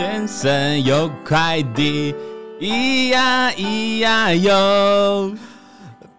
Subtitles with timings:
[0.00, 2.14] 先生有快递，
[2.58, 5.36] 咿呀咿呀哟，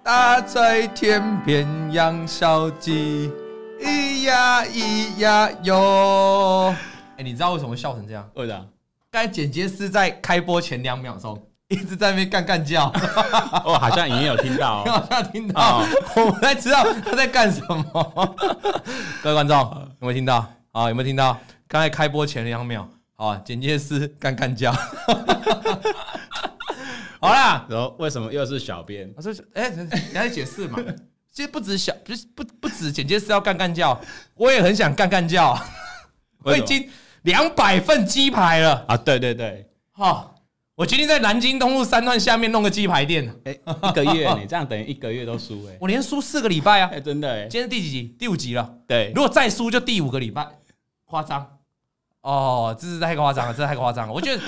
[0.04, 3.31] 大在天边养小鸡，
[3.81, 6.75] 咿呀咿呀哟。
[7.17, 8.30] 哎，你知道为什么笑成这样？
[8.36, 8.63] 为啥？
[9.09, 12.86] 刚才剪接师在开播前两秒钟一直在那边干干叫，
[13.66, 15.84] 哦，好像已经有听到， 好像听到，
[16.18, 18.35] 我们才知道 他在干什么。
[19.23, 20.45] 各位观众有没有听到？
[20.71, 21.35] 啊，有没有听到？
[21.68, 22.88] 刚才开播前两秒，
[23.21, 24.73] 啊，剪接师干干叫。
[27.21, 29.13] 好啦，然后为什么又是小编？
[29.16, 30.79] 我说，哎，你来解释嘛。
[31.31, 34.02] 其实不止小，不是不不止剪接师要干干叫，
[34.34, 35.55] 我也很想干干叫。
[36.43, 36.89] 我已经
[37.21, 38.98] 两百份鸡排了啊！
[38.98, 40.34] 对对对，好。
[40.73, 43.31] 我决定在南京东路三段下面弄个鸡排店。
[43.43, 45.77] 哎，一个月你这样等于一个月都输哎！
[45.79, 46.90] 我连输四个礼拜啊！
[46.91, 47.48] 哎，真的哎！
[47.48, 48.15] 今天是第几集？
[48.17, 48.77] 第五集了。
[48.87, 50.48] 对，如果再输就第五个礼拜，
[51.05, 51.59] 夸张
[52.22, 52.76] 哦！
[52.80, 54.14] 这是太夸张了，这太夸张了！
[54.14, 54.44] 我觉得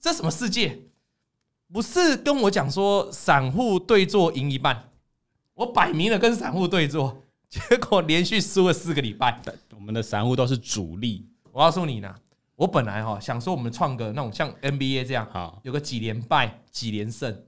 [0.00, 0.78] 这什么世界？
[1.72, 4.90] 不是跟我讲说散户对做赢一半，
[5.54, 9.40] 我摆明了跟散户对做，结果连续输了四个礼拜。
[9.74, 12.14] 我们的散户都是主力，我告诉你呢。
[12.54, 17.44] 我本来哈想说我们创个那种像 NBA 这样，好有个几连败几连胜，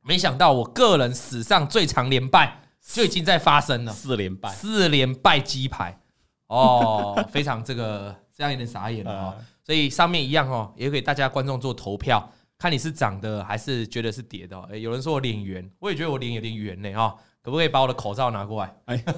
[0.00, 6.00] 没想到我个人史上最长连败就已经在发生了，四连败，四连败鸡排
[6.46, 9.36] 哦，非常这个这样有点傻眼了啊！
[9.62, 12.26] 所以上面一样哦，也给大家观众做投票，
[12.58, 14.58] 看你是涨的还是觉得是跌的。
[14.72, 18.74] 哎，有人说我脸圆，我也觉得我脸有点圆呢哈，可不可以把我的口罩拿过来？
[18.86, 19.04] 哎。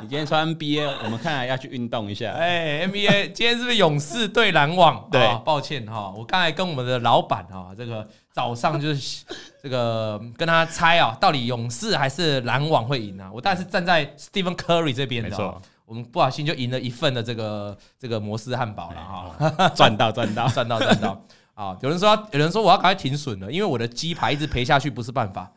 [0.00, 2.32] 你今天穿 NBA，我们看来要去运动一下。
[2.32, 5.08] 哎，NBA 今天是不是勇士对篮网？
[5.10, 9.24] 对，抱歉哈，我刚才跟我们的老板哈，这个早上就是
[9.62, 13.30] 这个跟他猜啊，到底勇士还是篮网会赢啊？
[13.32, 15.62] 我当然是站在 Stephen Curry 这边的。
[15.92, 21.22] 我们不小心就赢了一份的这个这个摩斯汉堡了哈，赚到赚到 赚到赚到
[21.52, 21.76] 啊！
[21.82, 25.52] 有人说有人说我要赶快停损了，因为我的鸡排一直赔下去不是办法。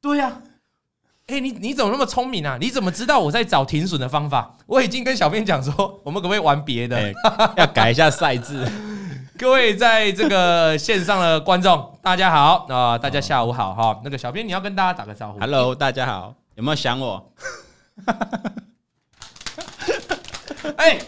[0.00, 0.42] 对呀。
[1.26, 2.56] 哎，你你怎么那么聪明啊？
[2.60, 4.54] 你怎么知道我在找停损的方法？
[4.66, 6.96] 我已经跟小编讲说，我们可不可以玩别的？
[6.96, 7.12] 欸、
[7.56, 8.64] 要改一下赛制。
[9.36, 12.98] 各位在这个线上的观众，大家好啊、呃！
[13.00, 14.00] 大家下午好哈。
[14.04, 15.40] 那个小编，你要跟大家打个招呼。
[15.40, 17.32] Hello，大家好，有没有想我？
[20.76, 20.98] 哎，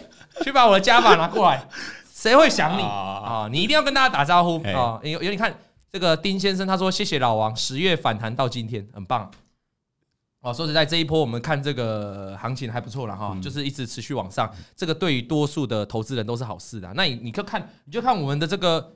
[0.43, 1.67] 去把我的加法拿过来。
[2.13, 3.49] 谁会想你啊？
[3.51, 4.99] 你一定要跟大家打招呼啊！
[5.03, 5.53] 有有，你看
[5.91, 9.29] 这个丁先生，他说谢谢老王，十月反弹到今天，很棒。
[10.39, 16.91] 哦，说实在，这一波我们看这个行情还不错了哈，就是一直持续往上，这个对于多数的投资人都是好事的。
[16.95, 18.93] 那你你就看，你就看我们的这个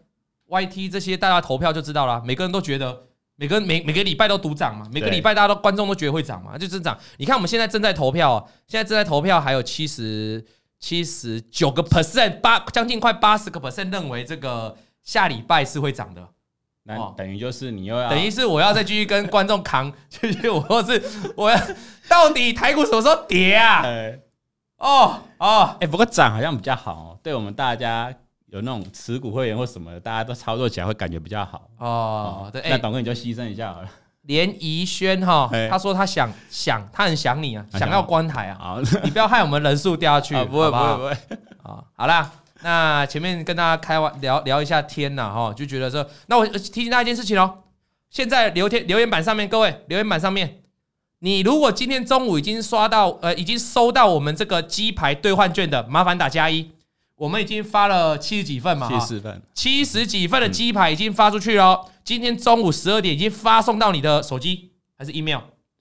[0.47, 3.06] YT 这些大家投票就知道了，每个人都觉得，
[3.37, 6.97] 每个每每个礼拜都独涨嘛，每个礼拜大家都观众都觉得会涨嘛，就增长。
[7.17, 10.43] 你看我们现在正在投票，现在正在投票还有七十
[10.79, 16.27] 七十九个 percent，八将近快八十个 percent 认为这个下礼拜是会涨的。
[16.83, 21.03] 那等于就是你又要，等于是我要再继续跟观众扛， 就是我或是
[21.35, 21.59] 我要
[22.07, 23.83] 到底台股什么时候跌啊？
[24.79, 28.13] 哦哦，哎，不过涨好像比较好哦，对我们大家
[28.51, 32.49] 有那种持股会员或什么的，大家都操作起来会感觉比较好哦。
[32.51, 33.89] 对，那董哥你就牺牲一下好了。
[34.23, 41.11] 连宜轩哈，他说他想想，他很想你啊，想要关台啊，你不要害我们人数掉下去， 不会不会不会
[41.63, 42.31] 啊，好啦。
[42.63, 47.59] 那前面跟大家开玩聊聊一下天呐，哈，就觉得说，那我提醒大家一件事情哦，
[48.09, 50.61] 现在留天留言板上面，各位留言板上面，
[51.19, 56.71] 你如果今天中午已经刷到，呃，已经收到我们这个鸡排兑换券的，麻烦打加一，
[57.17, 65.39] 我们已经发了七十几份嘛，七十份，七十几份的鸡排已经发出去了，今天中午十二点已经发送到你的手机还是 email？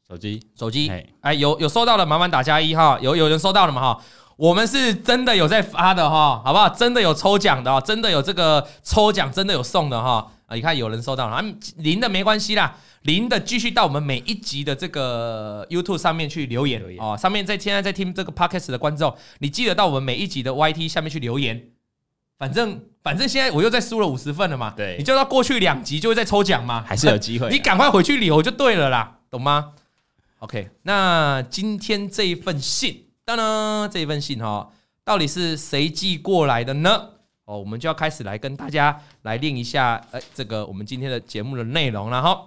[0.08, 3.80] 手机，手机，哎，有有收到的，麻烦打加一哈，有有人收到了嘛？
[3.80, 4.02] 哈。
[4.36, 6.69] 我们是真的有在发的哈，好不好？
[6.69, 10.30] 真的有抽奖的，真的有这个抽奖，真的有送的哈。
[10.47, 11.44] 啊，你看有人收到了，啊，
[11.78, 17.16] 零的没关系啦，零的继续到我们每一集的这个 YouTube 上面去留言哦。
[17.16, 21.70] 上面在现在在听这个 Podcast 的观众，你记得到我们每一集的 YT 下面去留言。
[22.38, 27.48] 反正反正现在我又再输了五十份了嘛，对，你就到过去两集就会再抽奖嘛，还是有机会。
[27.48, 29.72] 你赶快回去留就对了啦，懂吗
[30.41, 33.04] ？OK，那今天这一份信。
[33.24, 34.70] 当当，这一份信哈，
[35.02, 37.10] 到底是谁寄过来的呢？
[37.47, 42.38] 哦，我们就要开始来跟大家来练一下，哎，这个我们今天的节目的内容了哈。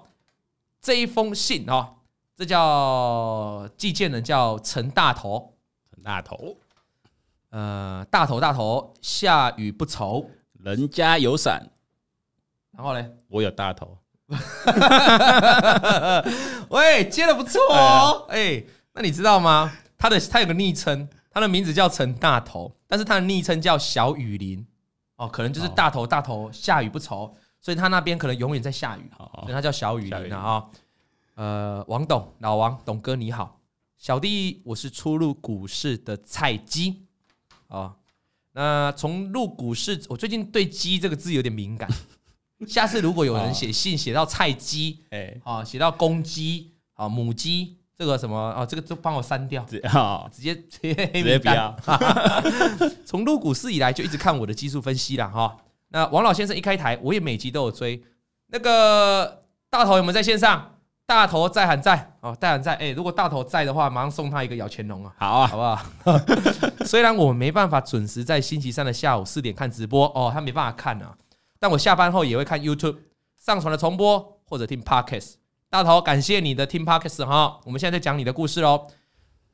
[0.82, 1.98] 这一封信哈，
[2.36, 5.56] 这叫寄件人叫陈大头，
[5.94, 6.58] 陈大头，
[7.50, 11.70] 呃，大头大头，下雨不愁，人家有伞，
[12.72, 13.98] 然后呢，我有大头。
[16.70, 19.74] 喂，接的不错哦，哎，那你知道吗？
[19.98, 24.66] 他的他有个昵称，他的名字叫陈大头，但是他的昵称叫小雨林。
[25.18, 30.66] 哦，可能就是大头大头下雨不愁，所以他那边可能永远在下雨，所以他叫小雨林啊。
[31.36, 33.60] 呃，王董老王董哥你好，
[33.98, 37.06] 小弟我是初入股市的菜鸡
[37.68, 37.96] 啊。
[38.52, 41.90] 那从入股市，我最近对“鸡”这个字有点敏感。
[42.68, 49.64] 下次如果有人写信写到菜鸡，哎，啊，写到公鸡啊，母鸡，这个什么啊，这个就帮我删掉，
[50.30, 51.74] 直接直接 黑名单。
[53.06, 55.56] 从入股市以来就一直看我的技术分析了哈。
[55.90, 58.04] 那王老先生一开台，我也每集都有追。
[58.48, 60.76] 那个大头有没有在线上？
[61.06, 62.76] 大头在喊在哦，在喊在。
[62.76, 65.14] 哎，如果大头在的话，马上送他一个摇乾龙啊！
[65.18, 65.64] 好啊，好不
[66.12, 66.20] 好？
[66.86, 71.18] 虽然我们没办法准时在星期三的下午四点看直播哦，他没办法看啊。
[71.60, 72.98] 但我下班后也会看 YouTube
[73.38, 75.34] 上传的重播或者听 Podcast。
[75.72, 77.60] 大头，感谢你的听 Podcast 哈。
[77.66, 78.88] 我们现在在讲你的故事喽。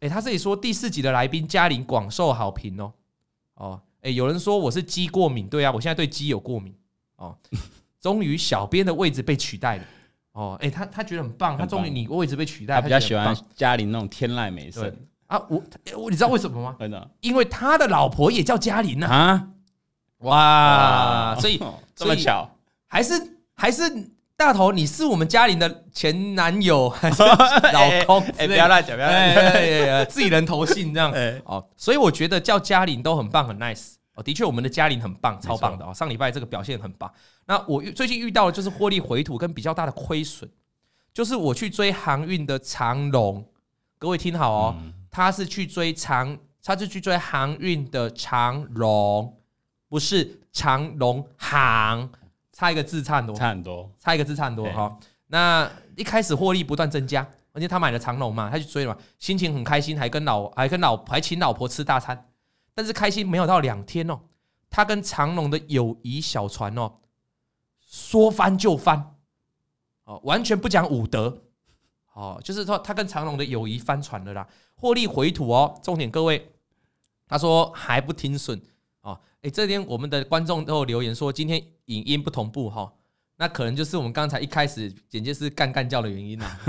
[0.01, 2.91] 诶，他这里说第四集的来宾嘉玲广受好评哦。
[3.55, 6.73] 哦，诶，有人说我是鸡过敏，对啊，我现在对鸡有过敏
[7.15, 7.35] 哦。
[7.99, 9.83] 终于小编的位置被取代了
[10.33, 10.55] 哦。
[10.61, 15.41] 诶，他他觉得很棒，他终于你位置被取代，他比较喜欢嘉玲那种天籁美声啊。
[15.49, 15.59] 我
[15.97, 16.75] 我你知道为什么吗？
[16.79, 19.07] 真的，因为他的老婆也叫嘉玲呢。
[19.07, 19.49] 啊。
[20.19, 21.59] 哇，所以
[21.95, 22.47] 这么巧，
[22.85, 23.13] 还是
[23.55, 23.83] 还是
[24.37, 28.21] 大头，你是我们嘉玲的前男友 还是老公？
[28.37, 31.13] 哎，不要乱讲，不要乱讲，自己人投信这样。
[31.45, 33.93] 哦，所以我觉得叫嘉玲都很棒，很 nice。
[34.15, 35.93] 哦，的确，我们的嘉玲很棒，超棒的哦。
[35.93, 37.09] 上礼拜这个表现很棒。
[37.45, 40.49] 那我最近遇到的就是获利回吐跟比较大的亏损，
[41.13, 43.45] 就是我去追航运的长龙，
[43.97, 44.75] 各位听好哦，
[45.09, 49.37] 他是去追长，他是去追航运的长龙。
[49.87, 52.09] 不是长龙航，
[52.55, 54.97] 差一个字差很多，差很多，差一个字差很多哈。
[55.27, 62.29] 那一开始获利不断增加，而且他买了长隆嘛，他去追了嘛，心情很开心，还跟老还跟老还请老婆吃大餐。
[62.73, 64.21] 但是开心没有到两天哦，
[64.69, 66.93] 他跟长隆的友谊小船哦，
[67.85, 69.15] 说翻就翻，
[70.05, 71.41] 哦，完全不讲武德，
[72.13, 75.77] 哦，就是说他跟长隆的友谊翻船了啦，获利回吐哦。
[75.83, 76.53] 重点各位，
[77.27, 78.61] 他说还不停损。
[79.45, 82.91] 哎，这边我们的观众都有留言说，今天影音不同步哈，
[83.37, 86.59] 那可能就是我们刚才一开始简介是干干叫的原因了。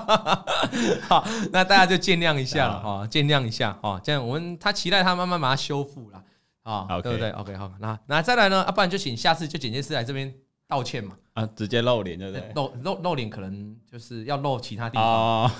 [1.06, 6.24] 好，那大家就见谅一下了哈，见谅一下哈，这样我们他期待他慢慢把它修复了
[6.62, 8.62] 啊，对不对？OK，好，那那再来呢？
[8.62, 10.32] 啊，不然就请下次就简介师来这边
[10.66, 11.14] 道歉嘛。
[11.34, 12.52] 啊，直接露脸对不对？
[12.54, 15.52] 露露露脸可能就是要露其他地方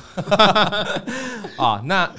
[1.58, 2.10] 啊，那。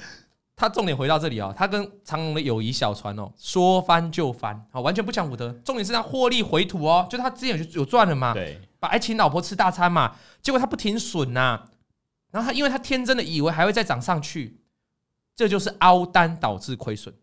[0.59, 5.53] 他重点回到这里啊，他跟长隆的友谊小船哦，说翻就翻，好，完全不讲武德。
[5.63, 11.63] 重点是他获利回吐哦，就他之前有有赚了嘛，对，把爱情老婆吃大餐嘛，结果他不停损呐，
[12.29, 14.59] 然后他因为他天真的以为还会再涨上去，
[15.33, 17.15] 这就是凹单导致亏损。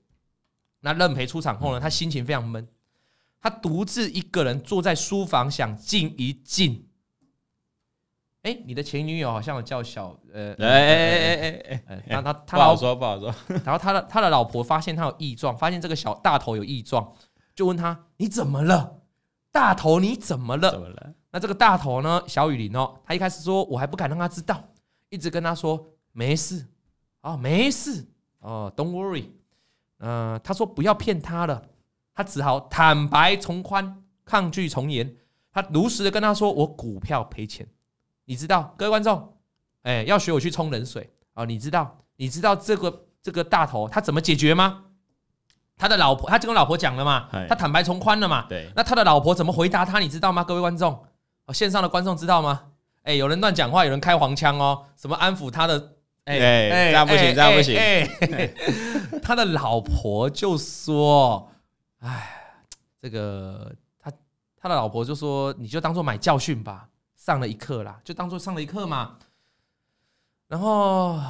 [0.80, 2.66] 那认赔出场后呢，他心情非常闷，
[3.38, 6.86] 他独自一个人坐在书房想静一静。
[8.46, 13.34] 哎，你的前女友好像有叫小呃，哎哎哎哎哎，他他他老不好说不好说。
[13.64, 17.12] 然后他的他的老婆发现他有异状，发现这个小大头有异状，
[17.56, 19.00] 就问他你怎么了？
[19.50, 20.70] 大头你怎么了？
[20.70, 21.12] 怎么了？
[21.32, 22.22] 那这个大头呢？
[22.28, 24.62] 小雨林哦，他一开始说我还不敢让他知道，
[25.08, 26.64] 一直跟他说没事
[27.22, 28.06] 啊，没事
[28.38, 29.24] 哦，Don't worry。
[29.98, 31.60] 嗯，他说不要骗他了，
[32.14, 35.16] 他只好坦白从宽，抗拒从严。
[35.50, 37.66] 他如实的跟他说我股票赔钱。
[38.26, 39.34] 你知道，各位观众，
[39.82, 41.44] 哎，要学我去冲冷水啊！
[41.44, 44.82] 你知道，你知道这个这个大头他怎么解决吗？
[45.76, 48.46] 他的老婆，他就跟老婆讲了嘛，他坦白从宽了嘛。
[48.48, 49.98] 对，那他的老婆怎么回答他？
[49.98, 50.42] 你知道吗？
[50.42, 51.04] 各位观众，
[51.46, 52.64] 哦，线上的观众知道吗？
[53.02, 55.92] 哎，有人乱讲话，有人开黄腔哦，什么安抚他的？
[56.24, 57.78] 哎哎，这样不行，这样不行。
[57.78, 58.52] 哎，
[59.22, 61.48] 他的老婆就说
[62.02, 62.28] ：“哎，
[63.00, 64.10] 这个他
[64.60, 66.88] 他的老婆就说，你就当做买教训吧。”
[67.26, 69.18] 上了一课啦，就当做上了一课嘛。
[70.46, 71.20] 然后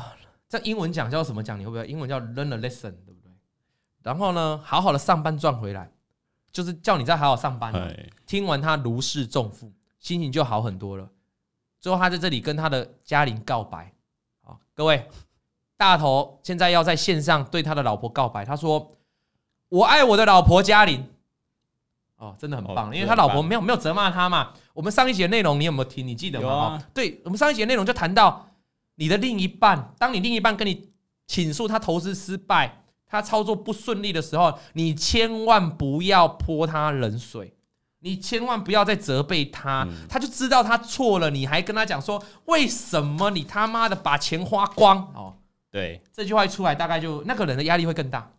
[0.46, 1.58] 这英文讲叫什么讲？
[1.58, 1.86] 你会不会？
[1.86, 3.32] 英文叫 learn a lesson，对不对？
[4.02, 5.90] 然后呢，好好的上班赚回来，
[6.52, 7.72] 就是叫你再好好上班。
[8.26, 11.08] 听完他如释重负，心情就好很多了。
[11.80, 13.90] 最后他在这里跟他的嘉玲告白。
[14.42, 15.08] 好，各位
[15.78, 18.44] 大头现在要在线上对他的老婆告白。
[18.44, 18.98] 他说
[19.70, 21.08] ：“我爱我的老婆嘉玲。”
[22.16, 24.52] 哦，真的很棒，因为他老婆没有没有责骂他嘛。
[24.76, 26.06] 我们上一节内容你有没有听？
[26.06, 26.48] 你记得吗？
[26.50, 28.50] 啊、对，我们上一节内容就谈到
[28.96, 30.90] 你的另一半，当你另一半跟你
[31.26, 37.54] 倾诉他投资失败、他操作不顺利的时候，你千万不要泼他冷水，
[38.00, 44.98] 你千万不要再责备他，嗯、他就知道他错了，你还跟他讲说为什么你他妈的把钱花光？
[45.14, 45.32] 哦，
[45.70, 48.30] 对，这句话一出来，大概就那个人的压力会更大，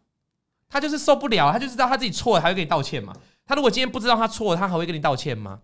[0.70, 3.12] 他就是受不了，他就知道他自己错了，还会跟你道歉嘛。
[3.44, 5.60] 他如果今天不知道他错了，他还会跟你道歉吗？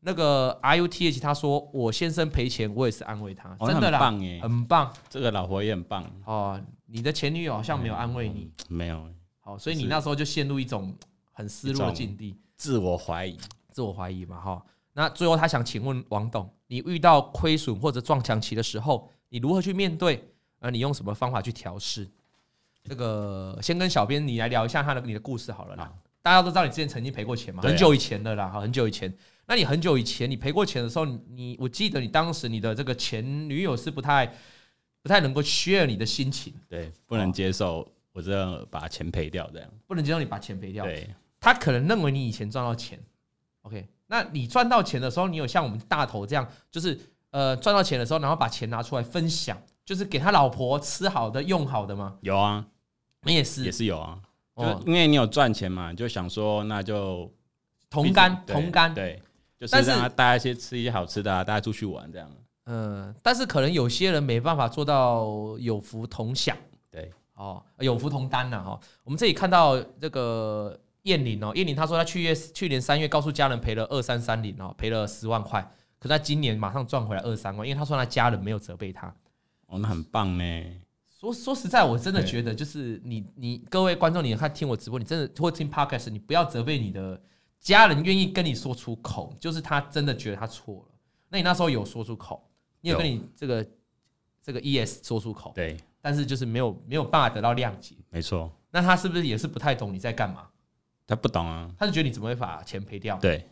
[0.00, 4.92] 那个 I U T H 他说我先生赔钱，我也是安慰他，哦、真的啦，很棒耶，很棒。
[5.08, 6.60] 这个老婆也很棒哦。
[6.86, 9.08] 你的前女友好像没有安慰你，嗯、没有。
[9.40, 10.94] 好，所以你那时候就陷入一种
[11.32, 13.36] 很失落的境地，自我怀疑，
[13.72, 14.62] 自我怀疑嘛，哈。
[14.92, 20.28] 那最后他想请问王董，你遇到亏损或者撞墙期的时候，你如何去面对？
[20.60, 22.08] 呃，你用什么方法去调试？
[22.84, 25.84] 这个先跟小编你来聊一下他的你的故事好了啦。
[25.84, 29.12] 啊、大家都知道你之前曾经赔过钱嘛，很久以前的啦，哈，很久以前。
[29.48, 34.26] 那你很久以前你赔过钱的时候，你我记得你当时你的这个前女友是不太
[35.02, 40.84] 不太能够 share 你的心情，对，不能接受我这样把钱赔掉，这样不能接受你把钱赔掉。
[40.84, 42.98] 对，他可能认为你以前赚到钱
[43.62, 46.98] ，OK，那你赚到钱的时候，你有像我们大头这样，就是
[47.30, 52.16] 呃赚到钱的时候，然后把钱拿出来分享，就是给他老婆吃好的用好的吗？
[52.20, 52.66] 有啊，
[53.22, 54.20] 你也是，也是有啊，
[54.56, 57.32] 就因为你有赚钱嘛，就想说那就
[57.88, 59.22] 同甘同甘，对。
[59.58, 62.30] 就是让他带一些吃一些好吃的啊，大家出去玩这样。
[62.66, 66.56] 嗯，但是可能有些人没办法做到有福同享。
[66.90, 68.78] 对，哦，有福同担呐哈。
[69.04, 75.62] 我们这里看到这个燕玲哦，燕玲她说她去月去年三月告诉家人赔了二三三零哦，赔了十万块，
[75.98, 79.06] 可是她今年马上赚回来二三万，因为她说她家人没有责备她。
[79.68, 80.64] 哦，那很棒呢。
[81.08, 87.18] 说说实在，我真的觉得就是你你各位观众，你看听我直播，你真的或听 podcast，你不要责备你的。
[87.74, 90.94] 家人愿意跟你说出口，就是他真的觉得他错了。
[91.28, 92.48] 那你那时候有说出口，
[92.80, 93.66] 你有跟你这个
[94.40, 97.96] 这个 ES 说出口，对，但是就是没有没有办法得到谅解。
[98.10, 100.46] 没错，那他是不是也是不太懂你在干嘛？
[101.08, 103.18] 他不懂啊，他就觉得你怎么会把钱赔掉？
[103.18, 103.44] 对，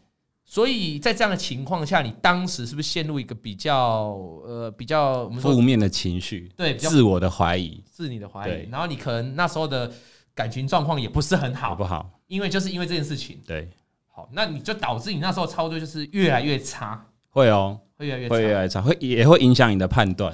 [0.44, 4.12] 所以在这样的情况下，你当时是不是陷入一个比较
[4.44, 6.48] 呃比较负面的情绪？
[6.56, 8.68] 对，自我的怀疑，自你的怀疑。
[8.70, 9.92] 然后你可能那时候的
[10.36, 13.68] 感情状况也不是很好好，不好，因为就是因为这件事情，对。
[14.16, 20.32] 好，那你就导致你那时候操作就是越来越差，会哦，会越来越差会越来越差，会也会影响你的判断。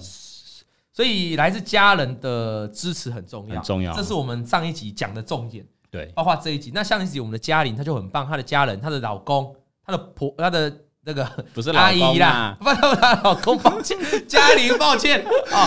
[0.93, 3.95] 所以来自家人的支持很重要，很重要。
[3.95, 5.65] 这是我们上一集讲的重点。
[5.91, 6.71] 对，包括这一集。
[6.75, 9.57] 那上一集我们的嘉玲她就很棒，她的家人、她的老公、
[9.87, 10.71] 她的婆、她的
[11.03, 13.97] 那个不是阿姨啦，不是她老公，抱歉，
[14.29, 15.67] 嘉玲，抱歉啊，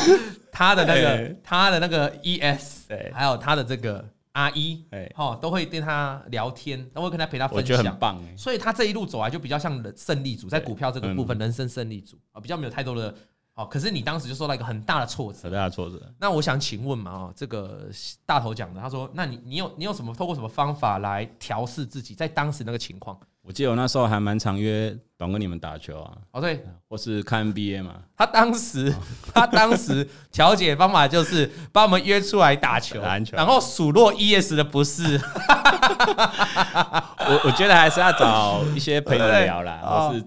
[0.51, 4.05] 她的那个她的那个 ES，对，还有她的这个。
[4.33, 8.37] 阿姨，哎，好，都会跟他聊天，都会跟他陪他分享，我觉得很棒哎。
[8.37, 13.13] 所以他这一路走来就比较像人胜利组，在股票这个部分，人生胜利组啊，比较没有太多的。
[13.55, 16.11] 哦，可是你当时就受到一个很大的挫折，很大的挫折。
[16.19, 17.87] 那我想请问嘛，哦，这个
[18.25, 23.15] 大头讲的，他说，那你你有你有什么透过什么方法来调试自己在当时那个情况？
[23.45, 26.11] 我记得我那时候还蛮常约董哥你们打球啊。
[26.31, 27.95] 哦，对，或是看 NBA 嘛。
[28.17, 28.93] 他当时
[29.33, 33.01] 他当时调解方法就是把我们约出来打球，
[33.33, 35.19] 然后数落 ES 的不是。
[37.19, 40.23] 我我觉得还是要找一些朋友聊啦，或是。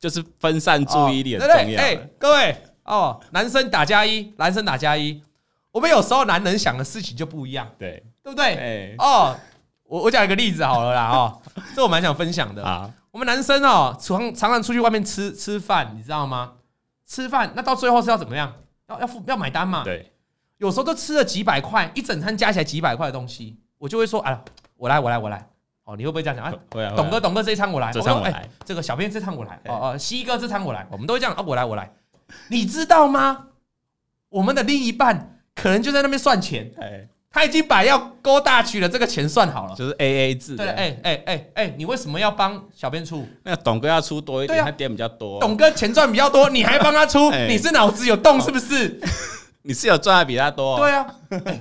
[0.00, 1.80] 就是分散注意力很重要。
[1.82, 5.20] 哎，各位哦，男生打加一，男生打加一。
[5.72, 8.44] 我们有时候男人想的事情就不一样，对，对不对？
[8.54, 9.36] 哎哦，
[9.88, 11.40] 我我讲一个例子好了啦，哦，
[11.74, 12.90] 这我蛮想分享的啊。
[13.10, 16.52] 我们男生哦，常常常出去外面吃吃饭，你知道吗？
[17.06, 18.52] 吃饭那到最后是要怎么样？
[18.88, 19.82] 要要付要买单嘛？
[19.82, 20.12] 对，
[20.58, 24.38] 有时候都吃了几百块，一整餐加起来几百块的东西，我就会说，哎，
[24.76, 25.48] 我来，我来，我来。
[25.84, 26.52] 哦，你会不会这样讲啊？
[26.70, 27.90] 会啊，董哥，董哥这一餐我来。
[27.90, 28.30] 这餐我来。
[28.30, 29.58] 哎，这个小编这餐我来。
[29.64, 30.86] 哦哦，西哥这餐我来。
[30.90, 31.90] 我们都会这样啊，我来，我来。
[32.48, 33.46] 你知道吗？
[34.28, 36.70] 我们的另一半可能就在那边算钱。
[36.78, 40.56] 哎，他已经把要勾大曲的这个钱算好了，就是 A A 制。
[40.56, 43.26] 对，哎哎哎哎，你为什么要帮小编出？
[43.44, 45.38] 那董哥要出多一点，他点比较多。
[45.40, 47.30] 董哥钱赚比较多，你还帮他出？
[47.48, 49.00] 你是脑子有洞是不是？
[49.62, 50.78] 你是有赚的比他多？
[50.78, 51.06] 对啊。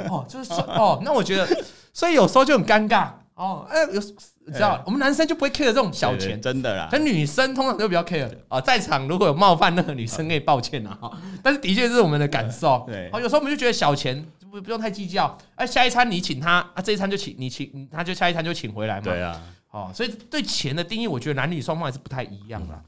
[0.10, 1.48] 哦，就是说，哦，那我觉得，
[1.94, 3.10] 所以有时候就很尴尬。
[3.36, 4.02] 哦，哎，有
[4.46, 6.88] 你知道，我们男生就不会 care 这种小钱，真的啦。
[6.90, 8.62] 但女生通常都比较 care 啊。
[8.62, 10.98] 在场如果有冒犯那个女生，可以抱歉啊。
[11.44, 12.84] 但是的确是我们的感受。
[12.88, 15.38] 对，有时候我们就觉得小钱不不用太计较。
[15.56, 19.02] 哎，下一餐你请他，啊，这一餐就请你请，他就下一餐就请回来嘛。
[19.02, 19.42] 对啊。
[19.70, 22.82] 哦，所以对钱的定义，我觉得男女双方还是不太一样的。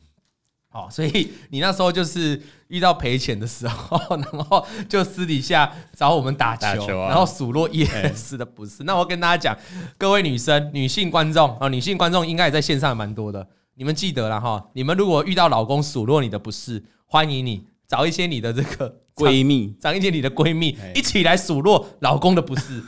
[0.72, 8.78] 哦，所以你那时候就是遇到赔钱的时候，然后就私底下找我们打球，打球啊、然后数落 ES 的不是。
[8.78, 9.58] 欸、那我跟大家讲，
[9.98, 13.46] 各位女生、女性观众啊，女性观众应该也在线上蛮多的。
[13.76, 22.82] 你们记得了哈，你们如果遇到老公数落你的不是，欢迎你找一些你的这个闺蜜， 找一些你的闺蜜一起来数落老公的不是。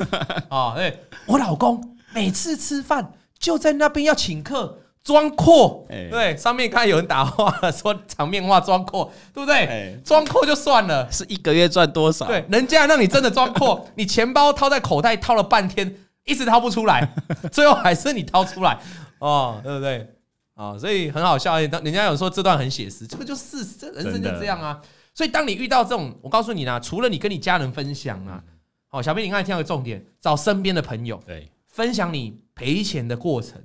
[0.47, 4.77] 啊， 对，我老公每次吃饭就在那边要请客。
[5.03, 9.99] 装阔，对，上面看有人打话，说场面话装阔，对不对？
[10.05, 12.27] 装阔就算了，是一个月赚多少？
[12.27, 17.11] 对，人家让你真的装阔， 你钱包掏在口袋掏了半天，一直掏不出来，
[17.51, 18.77] 最后还是你掏出来。
[19.17, 20.07] 哦，对不对？
[20.53, 21.65] 啊，所以很好笑。
[21.67, 24.81] 当人家有说这段很写实，这个就是，这人生就这样啊。
[25.13, 28.43] 所以当你遇到这种，我告诉你啦，除了你跟你家人分享啊，
[28.87, 33.61] 好，小编你刚才听到个重点，找身边的朋友，对，分享你赔钱的过程，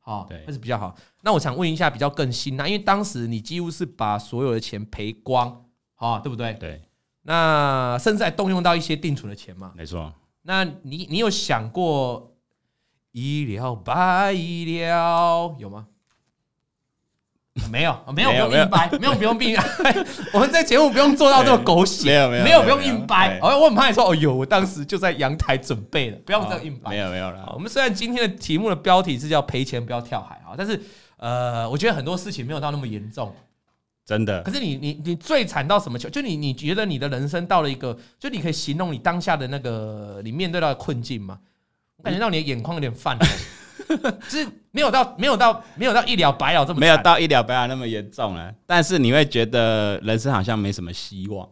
[0.00, 0.96] 好，对，那是比较好。
[1.22, 5.64] 那我想问一下，比较更新啊，因为当时你几乎是把所有的钱赔光，
[5.94, 6.54] 好，对不对？
[6.54, 6.82] 对。
[7.22, 9.72] 那甚至还动用到一些定存的钱嘛？
[9.74, 10.14] 没错。
[10.42, 12.36] 那你你有想过
[13.10, 15.88] 一了百了有吗？
[17.70, 20.04] 没有，没有，不用硬掰，没有，不用硬掰。
[20.32, 23.38] 我们这节目不用做到这么狗血，没有，没有，没有，不用硬掰。
[23.40, 26.90] 哦，我很怕你说，哦哟，我当时就在阳台准备了，不要这样硬掰。
[26.90, 27.50] 没有，没有了。
[27.54, 30.80] 我们虽然今天的题目的标题是叫赔钱不要跳海啊，但是
[31.16, 33.34] 呃，我觉得很多事情没有到那么严重。
[34.04, 36.08] 真的，可是你你你最惨到什么球？
[36.08, 41.38] 就你你觉得你的人生到了一个，就你可以形容你当下的那个你面对到的困境吗？
[41.96, 43.18] 我感觉到你的眼眶有点泛
[44.28, 48.54] 是没有到没有到没有到一了百了这么，没有到一了百了那么严重了。
[48.66, 51.48] 但是你会觉得人生好像没什么希望，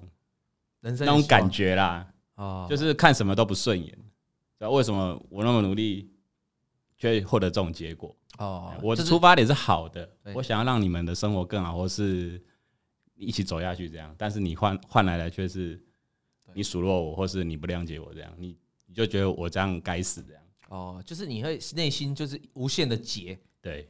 [0.80, 6.10] 人生那种感觉啦，哦，就是看什么都不顺眼，知道为什么我那么努力，
[6.98, 8.14] 却获得这种结果？
[8.38, 12.42] 哦，我的出发点是好的，我想要让你们的生活更好，或是
[13.14, 14.12] 一起走下去这样。
[14.18, 15.80] 但是你换换来的却是
[16.52, 20.42] 你数落我，或是你不谅解我这样，你你就觉得我这样该死这样。
[20.74, 23.88] 哦，就是你会内心就是无限的结，对，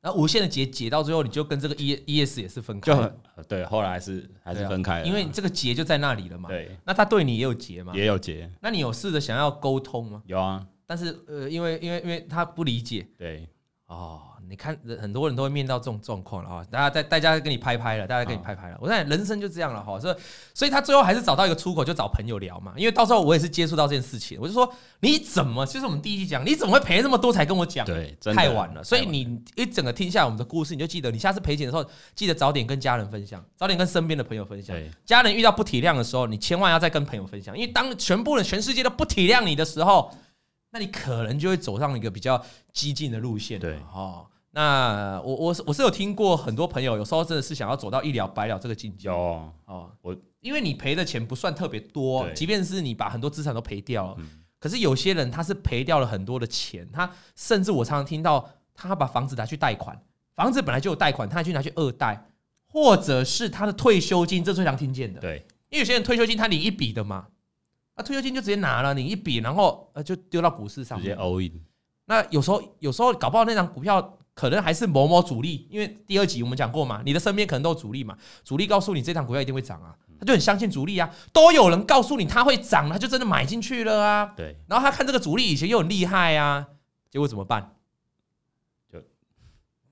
[0.00, 3.12] 然后无限的结结到最后，你就跟这个 E E S 也是分开，
[3.48, 6.48] 对，后来是还是分开了，因为这个结就在那里了嘛。
[6.48, 7.92] 对，那他对你也有结吗？
[7.96, 8.48] 也有结。
[8.60, 10.22] 那你有试着想要沟通吗？
[10.26, 13.48] 有啊，但是呃，因为因为因为他不理解，对。
[13.94, 16.66] 哦，你看，人很多人都会面到这种状况了啊！
[16.68, 18.78] 大家在大家跟你拍拍了，大家跟你拍拍了。
[18.80, 20.16] 我在人生就这样了哈，所以
[20.52, 22.72] 所以他最后还是找到一个出口，就找朋友聊嘛。
[22.76, 27.86] 因为到时候我也是接触到这件事情，我就说你怎么，就是我们第一集讲，你怎么会赔那么多才跟我讲？
[27.86, 28.82] 对，太晚了。
[28.82, 34.76] 所以你一整个听下来我们的故事，你就记得，你下次赔钱的时候，记得早点跟家人分享，早点跟身边的朋友分享。
[35.06, 40.10] 家人遇到不体谅的时候，你千万要再跟朋友分享，因为当全部人全世界都不体谅你的时候，
[40.74, 43.60] 那你可能就会走上一个比较激进的路线。
[43.60, 44.26] 对，哦。
[44.50, 49.08] 那我我是我是有听过很多朋友，有时候真的是想要走到一了百了这个境界。
[49.08, 54.16] 哦，哦，我因为你赔的钱不算特别多，即便是你把很多资产都赔掉了，
[54.58, 60.00] 可是有些人他是赔掉了很多的钱，他甚至我常常听到他把房子拿去贷款，
[60.34, 62.28] 房子本来就有贷款，他还去拿去二贷，
[62.66, 65.20] 或者是他的退休金，这是最常听见的。
[65.20, 67.26] 对，因为有些人退休金他领一笔的嘛，
[67.96, 71.60] 那退休金就直接拿了你一笔，然后呃就丢到股市上，直接 all in。
[72.06, 74.18] 那有时候有时候搞不好那张股票。
[74.36, 84.34] 可能还是某某主力，因为第二集我们讲过嘛，你的身边可能都有主力嘛，主力告诉你这张股票一定会涨啊，他就很相信主力啊，都有人告诉你他会涨，他就真的买进去了啊。
[84.36, 86.66] 对，然后他看这个主力以前又很厉害啊，
[87.08, 87.76] 结果怎么办？
[88.92, 89.00] 就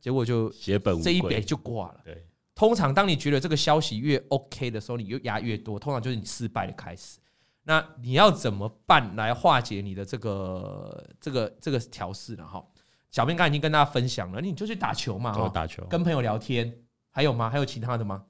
[0.01, 2.01] 结果就血本这一笔就挂了。
[2.05, 7.21] 对，通常当你觉得这个消息越 OK 的时候，你又压越多，通常就是你失败的开始。
[7.65, 12.47] 那你要怎么办来化解你的这个这个这个调试呢？
[12.47, 12.65] 哈。
[13.11, 16.75] 小编刚才已经跟大家分享了，你就去打球嘛，哦，打球，跟朋友聊天，
[17.11, 17.51] 还有吗？
[17.51, 18.25] 还有其他的吗？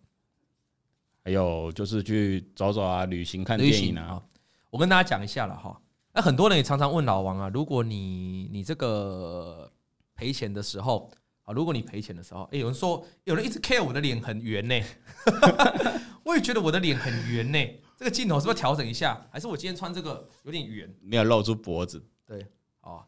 [1.22, 4.20] 还有就是去走走啊，旅行看电影啊。
[4.70, 5.80] 我跟大家讲一下了哈。
[6.12, 9.70] 那很多人也常常问老王啊，如果你你这个
[10.16, 11.08] 赔钱的时候
[11.44, 14.74] 啊，如果你赔钱的时候，哎，有人说有人一直 care 我的脸很圆呢，
[16.24, 17.58] 我也觉得我的脸很圆呢。
[18.02, 19.24] 这个镜头是不是要调整一下？
[19.30, 22.04] 还是我今天穿这个有点圆，没有露出脖子？
[22.26, 22.44] 对，
[22.80, 23.00] 哦。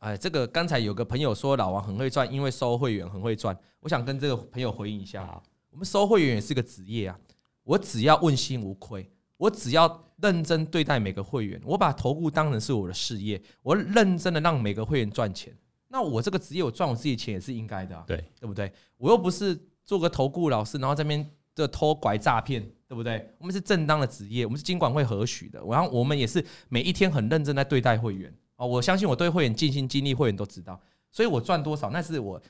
[0.00, 3.58] 哎，这个刚才有个朋友说老王很会赚，因为收会员很会赚。
[3.80, 7.18] 我想跟这个朋友回应一下啊，我们收会员也是个职业啊。
[7.62, 15.56] 我只要问心无愧，我只要认真对待每个会员，我把投顾当成是我的事业，我认真的让每个会员赚钱。
[15.88, 18.70] 那我这个职业我赚我自己钱也是应该的啊，对对不对？
[18.98, 23.24] 我又不是做个投顾老师，然后这边的偷拐诈骗，对不对？
[23.38, 28.34] 我们是正当的职业，我们是经管会核许的，然后我们也是每一天很认真在对待会员。
[28.56, 30.80] 哦，我相信我对会员尽心尽力，会员都知道，
[31.12, 32.42] 所以我赚多少那是我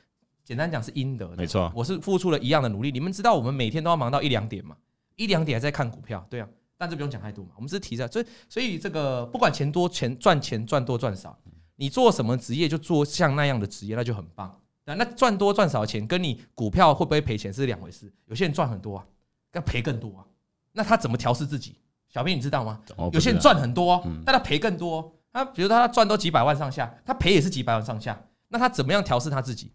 [0.43, 2.91] 简单讲是应得的，没错，我是付出了一样的努力。
[2.91, 4.75] 你们知道我们每天都要忙到一两点嘛？
[5.17, 6.49] 一两点还在看股票，对啊，
[6.79, 7.51] 但这不用讲太多嘛。
[7.57, 11.39] 我们只是提着，所以所以这个不管钱多钱赚钱赚多赚少，
[11.77, 14.59] 你做什么职业就做像那样的职业，那就很棒。
[14.87, 18.11] 那那赚多赚少钱跟你股票会不会赔钱是两回事。
[18.25, 19.07] 有些人赚很多啊，
[19.53, 20.25] 要赔更多啊，
[20.73, 21.77] 那他怎么调试自己？
[22.09, 22.81] 小编你知道吗？
[23.13, 25.15] 有些人赚很多，但他赔更多。
[25.33, 29.73] 他比如说他赚都几百万上下，他赔也是几百万上下，那他怎么样调试他自己？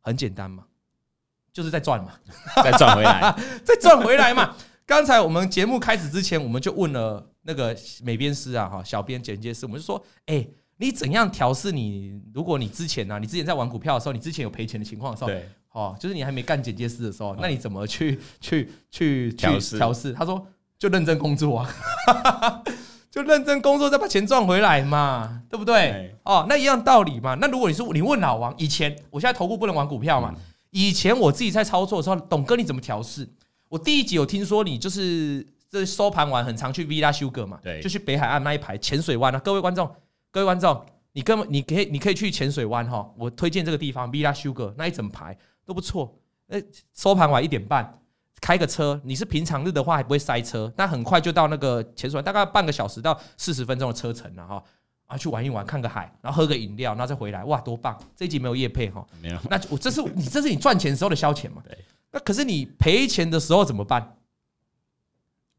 [0.00, 0.64] 很简单嘛，
[1.52, 2.12] 就是在赚嘛，
[2.64, 4.56] 再赚回来， 再赚回来嘛。
[4.86, 10.46] 刚才我们节目开始之前，我们就问了那个美编师啊，哈，小编剪接师，我们就说，哎，
[10.76, 12.22] 你怎样调试你？
[12.32, 20.12] 如果你之前呢、啊，你之前在玩股票的时候，你之前有赔钱的情况的时候，对，哦，就是你还没干剪接师的时候，那你怎么去去去调试调试？
[20.14, 20.46] 他说
[20.78, 22.62] 就认真工作啊，
[23.12, 26.14] 就认真工作，再把钱赚回来嘛，对不对？
[26.24, 27.34] 哦，那一样道理嘛。
[27.34, 30.34] 那如果你说你问老王，以前我现在投顾不能玩股票嘛？
[30.70, 33.28] 以前我自己在操作的时候，董哥你怎么调试？
[33.68, 39.90] 我第一集有听说你就是这收盘完很常去 Villa Sugar 嘛，对，就去北海岸那一排浅水湾啊，各位观众。
[40.30, 45.34] 各位观众，你根本你可以你可以去浅水湾哈，我推荐这个地方 Villa Sugar 那一整排
[45.66, 46.18] 都不错。
[46.46, 46.56] 那，
[46.94, 47.98] 收盘晚一点半，
[48.40, 54.64] 开个车，你是平常日的话还不会塞车，那很快就到那个浅水湾，大概半个小时到四十分钟的车程了哈。
[55.06, 57.96] 啊，去玩一玩，看个海，然后喝个饮料，然后再回来，哇，多棒！
[58.16, 59.38] 这一集没有夜配哈，没有。
[59.48, 61.62] 那我这是你这是你赚钱时候的消遣嘛？
[61.64, 61.78] 对。
[62.10, 64.16] 那可是你赔钱的时候怎么办？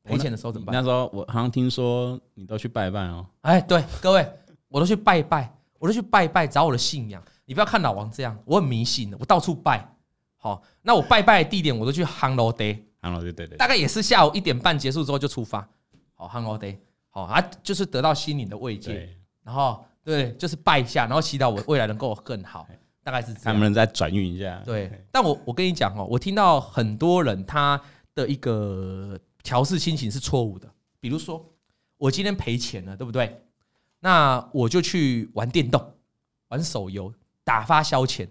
[0.04, 0.76] 赔钱的时候怎么办？
[0.76, 3.26] 那时候我好像听说你都去拜拜哦。
[3.42, 4.30] 哎，对，各位。
[4.68, 7.24] 我都去拜拜，我都去拜拜，找我的信仰。
[7.46, 9.90] 你不要看老王这样，我很迷信的，我到处拜。
[10.38, 15.68] 好，那我拜拜的地点，我都去夯楼 day，夯楼 day 对对，大概也是下午一点半结束之后就出发。
[16.14, 16.78] 好，h a n g l o day，
[17.10, 19.10] 好啊，就是得到心灵的慰藉。
[19.44, 22.68] 然后对，就是拜一下，然后祈祷我未来能够更好，
[23.04, 23.44] 大概是这样。
[23.44, 24.62] 他们再转运一下。
[24.66, 27.80] 对，但我我跟你讲哦，我听到很多人他
[28.14, 30.70] 的一个调试心情是错误的，
[31.00, 31.44] 比如说
[31.98, 33.42] 我今天赔钱了，对不对？
[34.00, 35.94] 那我就去玩电动、
[36.50, 37.12] 玩手游、
[37.44, 38.28] 打发消遣。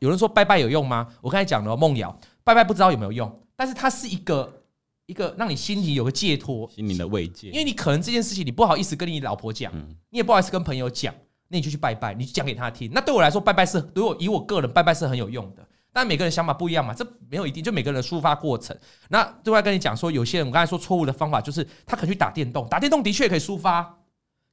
[0.00, 1.08] 有人说拜拜有用吗？
[1.20, 4.62] 我刚才讲了梦瑶拜拜不知道有没有用，但是它是一个
[5.06, 7.48] 一个让你心里有个寄托、心灵的慰藉。
[7.48, 9.72] 因为你可能这件事情你不好意思跟你老婆讲，
[10.10, 11.14] 你也不好意思跟朋友讲，
[11.48, 12.90] 那你就去拜拜，你讲给他听。
[12.92, 15.66] 那对我来说，拜拜是对我以我个人拜拜是很有用的。
[15.92, 18.76] 但每个人想法不一样嘛，这没有一定，就每个人的抒发过程。
[19.08, 23.96] 那对外跟你讲说，有些人我刚才说错误的方法就是他可能去打电动，打电动的确可以抒发。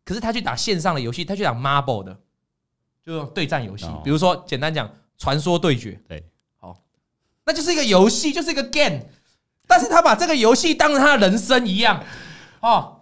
[0.06, 2.18] 可是他去打线上的游戏，他去打 Marble 的，
[3.04, 6.24] 就对战游戏，比如说简单讲，传说对决，对，
[6.60, 6.76] 好，
[7.46, 9.00] 那就是一个游戏，就是一个 game，
[9.68, 12.04] 但是他把这个游戏当成他的人生一样，
[12.60, 13.02] 哦，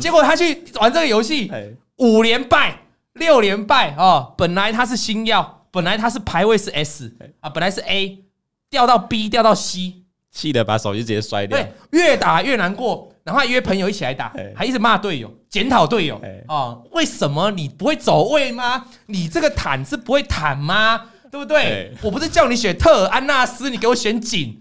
[0.00, 1.50] 结果他去玩这个游戏，
[1.96, 2.82] 五连败，
[3.14, 8.24] 六连败，哦，本来他是星耀，本来他是排位是 S 啊，本来是 A，
[8.68, 13.08] 掉到 B，掉到 C，气得把手机直接摔掉，对，越打越难过。
[13.22, 16.20] 然后还约朋友一起来打，还一直骂队友、检讨队友。
[16.48, 16.76] 啊！
[16.90, 18.86] 为什么你不会走位吗？
[19.06, 21.10] 你这个坦是不会坦吗？
[21.30, 21.94] 对不对？
[22.02, 24.60] 我不是叫你选特尔安纳斯，你给我选景，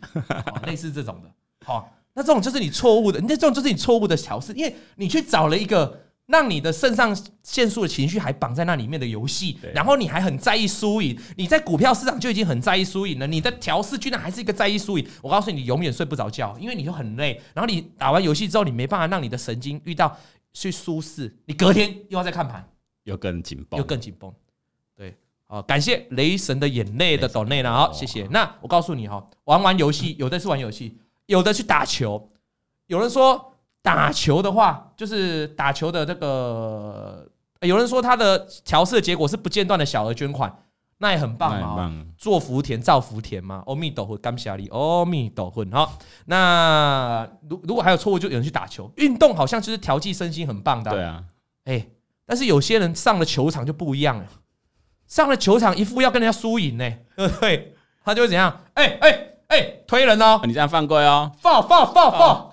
[0.65, 1.29] 类似这种的。
[1.65, 6.01] 好，那这种就是你错误的，那这种就是你错误的调试，因为你去找了一个。
[6.29, 15.07] 让你的肾上腺素的情绪还绑在那里面的游戏，然后你还很在意输赢，你在股票市场就已经很在意输赢了，你的调试居然还是一个在意输赢。
[15.23, 17.41] 我告诉你，你永远睡不着觉，因为你就很累。
[17.55, 20.15] 然后你打完游戏之后，你没办法让你的神经遇到
[20.53, 22.63] 去舒适，你隔天又要再看盘，
[23.05, 24.31] 又更紧绷，又更紧绷。
[25.49, 28.27] 对，好，感谢雷神的眼泪的抖内了，好，谢谢。
[28.31, 32.29] 那我告诉你哈，玩玩游戏，有的是玩游戏，有的去打球，
[32.87, 33.45] 有人说。
[33.81, 37.25] 打球的话，就是打球的这个，
[37.61, 40.53] 有人说他的调试的结果是不间断的小额捐款，
[40.97, 41.89] 那也很棒啊！
[42.17, 45.65] 做福田造福田嘛，阿弥陀佛，感谢你，阿弥陀佛。
[45.71, 50.91] 好，那如如果还有错误，就有人去打球，运动好像就是调剂身心很棒的。
[50.91, 51.23] 对啊，
[51.63, 51.87] 哎，
[52.25, 54.25] 但是有些人上了球场就不一样了，
[55.09, 57.75] 上了球场一副要跟人家输赢呢，对不对？
[58.05, 58.61] 他就会怎样？
[58.75, 59.25] 哎哎。
[59.49, 60.39] 哎、欸，推人哦！
[60.45, 62.51] 你这样犯规哦！fall fall fall fall，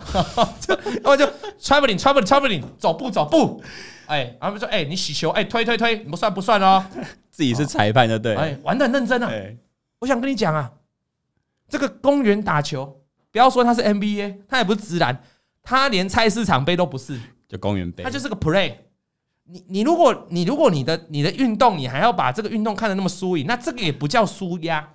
[1.03, 1.27] 然后就
[1.61, 3.63] traveling traveling traveling，走步走步。
[4.07, 6.83] 哎、欸，然后说，哎、欸，你洗球，哎、欸，推推推，不算不算哦。
[7.31, 8.35] 自己是裁判就对。
[8.35, 9.27] 哎、欸，玩的很认真啊。
[9.27, 9.59] 欸、
[9.99, 10.73] 我想跟你讲啊，
[11.69, 15.23] 这个公园打球，不要说他是 NBA，他也不是直男，
[15.63, 18.73] 他连菜市场杯都不是，就公园杯，他就是个 play。
[19.49, 24.89] 你你如果你如果你的你的运动，你还要把这个运动看得那么输赢，那这个也不叫输压，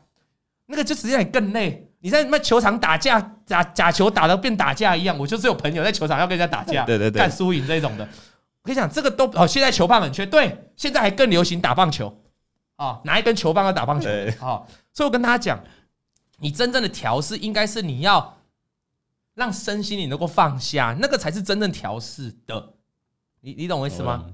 [0.66, 1.88] 那个就实际上更累。
[2.04, 8.04] 你在那球场打架，打假球打到变打架一样，我就是有朋友在球场要跟人家打架， 对对对，看输赢这种的。
[8.04, 12.22] 我跟你讲，这个都哦，现在球棒很缺，对，现在还更流行打棒球
[12.76, 14.10] 啊，拿一根球棒要打棒球
[14.40, 14.66] 啊。
[14.92, 15.64] 所以我跟大家讲，
[16.40, 18.38] 你真正的调试应该是你要
[19.36, 22.74] 让身心你能够放下，那个才是真正调试的。
[23.42, 24.26] 你你懂我意思吗？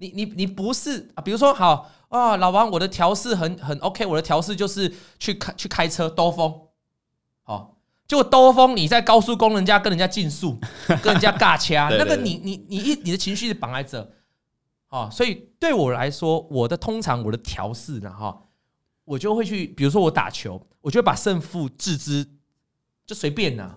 [0.00, 1.20] 你你你不是啊？
[1.20, 6.52] 比如说，好啊，老王，我的调试很很 OK，我的调试就是去开去开车兜风。
[7.44, 7.76] 哦，
[8.08, 10.58] 就兜风，你在高速公路人家跟人家竞速，
[11.02, 14.10] 跟人家尬掐，那个你你你一你的情绪是绑在这，
[14.88, 18.42] 哦，所以对我来说，我的通常我的调试呢，哈，
[19.04, 22.26] 我就会去，比如说我打球，我就会把胜负置之，
[23.04, 23.76] 就随便呐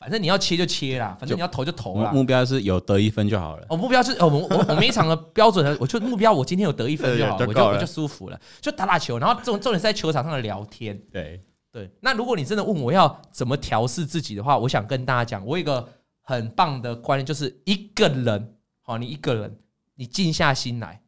[0.00, 2.10] 反正你要切就切啦，反正你要投就投啦。
[2.10, 3.66] 目标是有得一分就好了。
[3.68, 10.98] 我目标是，我我我每一场的标准，我就目标，我今天有得一分就好，我就我就舒服了，就打打球，然后重重点是在球场上的聊天。
[11.12, 11.90] 对对。
[12.00, 15.86] 那如果你真的问我要怎么调试自己的话，我想跟大家讲，我有一个
[16.22, 19.54] 很棒的观念，就是一个人，好，你一个人，
[19.96, 21.02] 你静下心来，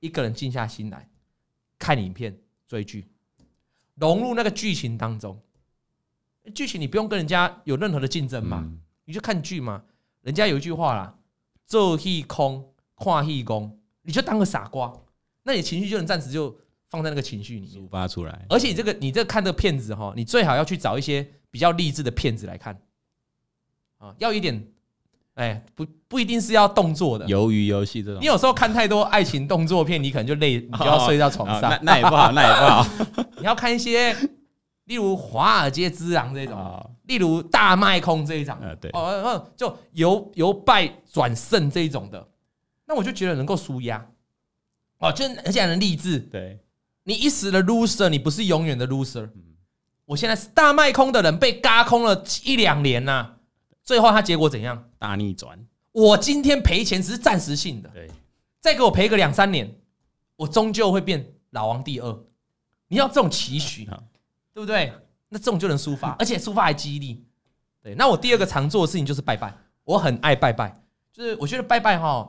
[0.00, 1.06] 一个人静下心来
[1.78, 2.34] 看影片、
[2.66, 3.06] 追剧，
[3.96, 5.38] 融入那个剧情当中。
[6.50, 9.82] 剧情你不用跟人家有任何的竞争嘛，嗯、你就看剧嘛。
[10.22, 11.14] 人家有一句话啦，
[11.64, 12.62] 做戏空，
[12.96, 14.92] 跨戏功，你就当个傻瓜，
[15.44, 16.54] 那你情绪就能暂时就
[16.90, 18.44] 放在那个情绪里面抒发出来。
[18.48, 22.78] 而且你这个你这个看这个片子哈，你最好要去找一些比较励志的片子来看
[23.98, 24.62] 啊，要一点，
[25.34, 28.20] 哎，不不一定是要动作的，鱿鱼游戏这种。
[28.20, 32.86] 你有时候看太多爱情动作片，你可能就累，你就要睡到床上，哦哦、那那也不好，那也不好。
[33.38, 34.14] 你要看一些。
[34.88, 42.26] 例如《华尔街之狼》这种，例如《大卖空》这一种，对，哦，就由由败转胜这一种的，
[42.86, 44.04] 那我就觉得能够输压，
[44.98, 46.18] 哦，就而且能励志。
[46.18, 46.58] 对，
[47.04, 49.28] 你一时的 loser，你不是永远的 loser。
[50.06, 53.34] 我现在是大卖空的人，被嘎空了一两年呐，
[53.84, 54.88] 最后他结果怎样？
[54.98, 55.66] 大逆转。
[55.92, 58.10] 我今天赔钱只是暂时性的，对，
[58.58, 59.70] 再给我赔个两三年，
[60.36, 62.24] 我终究会变老王第二。
[62.88, 63.86] 你要这种期许。
[64.58, 64.92] 对不对？
[65.28, 67.22] 那这种就能抒发，而且抒发还激励。
[67.80, 69.54] 对，那我第二个常做的事情就是拜拜。
[69.84, 72.28] 我很爱拜拜，就是我觉得拜拜哈，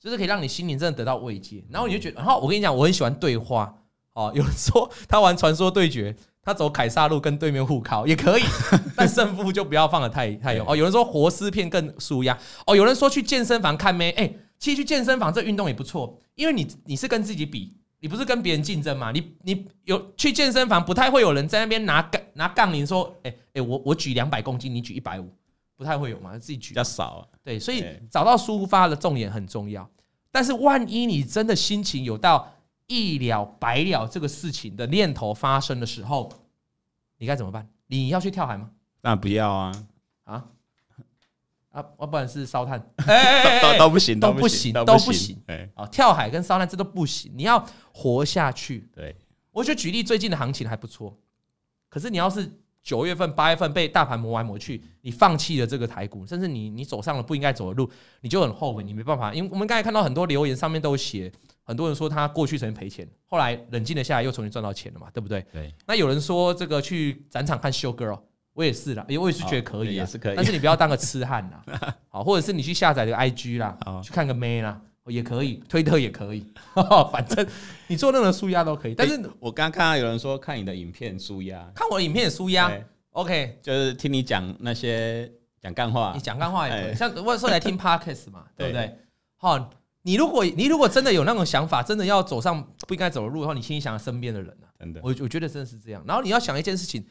[0.00, 1.64] 就是可以让你心灵真的得到慰藉。
[1.70, 3.72] 然后你就觉得，然后我跟你讲，我很喜欢对话。
[4.14, 8.42] 哦，有人说 他玩传说对决，他走凯撒路跟对面互靠也可以，
[8.96, 10.66] 但胜负就不要放的太太用。
[10.68, 12.36] 哦，有人说活尸片更舒压。
[12.66, 14.10] 哦，有人说去健身房看妹。
[14.12, 17.76] 哎，其实去健身房这运动也不错，因为你你是跟自己比。
[18.00, 19.10] 你不是跟别人竞争嘛？
[19.10, 25.28] 你你有去健身房，不太会有人在那边拿杠拿杠铃说，哎、欸、哎、欸，我我举两百公斤，你举一百五，
[25.76, 27.26] 不太会有嘛，自己举比较少、啊。
[27.42, 29.88] 对，所以找到抒发的重点很重要。
[30.30, 32.54] 但是万一你真的心情有到
[32.86, 36.30] 一了百了这个事情的念头发生的时候，
[37.18, 37.68] 你该怎么办？
[37.86, 38.70] 你要去跳海吗？
[39.00, 39.87] 那不要啊啊！
[41.70, 42.80] 啊，要不然是烧炭，
[43.62, 45.40] 都都不行，都不行，都不行。
[45.74, 47.30] 啊，跳海跟烧炭这都不行。
[47.34, 48.88] 你要活下去。
[48.94, 49.14] 对，
[49.52, 51.16] 我觉得举例最近的行情还不错。
[51.88, 52.50] 可是你要是
[52.82, 57.90] 九月份、八月份被大盘磨来磨去，你放弃了这个台股，甚至你你走上了不应该走的路，
[58.22, 59.34] 你就很后悔，你没办法。
[59.34, 61.30] 因为我们刚才看到很多留言上面都写，
[61.62, 65.44] 很多人说他过去曾经赔钱，后来冷静了下来，又重新赚到钱了嘛，对不对？
[65.52, 65.74] 对。
[65.86, 68.18] 那有人说这个去展场看秀 girl。
[68.58, 70.34] 我也是啦，我也是觉得可以，也是可以。
[70.34, 76.44] 但是你不要当个痴汉啦， 好，或者是你去下载个 IG 啦，去看个妹啦，也可以，推特也可以，
[77.12, 77.46] 反正
[77.86, 78.96] 你做任何舒压都可以。
[78.96, 82.68] 但是我刚刚看到有人说看你的影片舒压，看我的影片也纾压
[83.12, 85.30] ，OK，就是听你讲那些
[85.62, 88.92] 讲干话，你讲干话也可以，像我有时候来听 Podcast 嘛， 对不对？
[89.36, 89.70] 好，
[90.02, 96.02] 你如果你如果真的有那种想法，真的要走上不应该走的路的话，你心里想身边的人啊，真的，我我觉得真的是这样。
[96.04, 97.06] 然后你要想一件事情。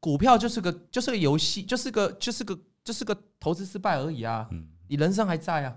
[0.00, 4.48] 股票就是个就是个游戏，就是个就是个就是个投资失败而已啊！
[4.88, 5.76] 你人生还在啊，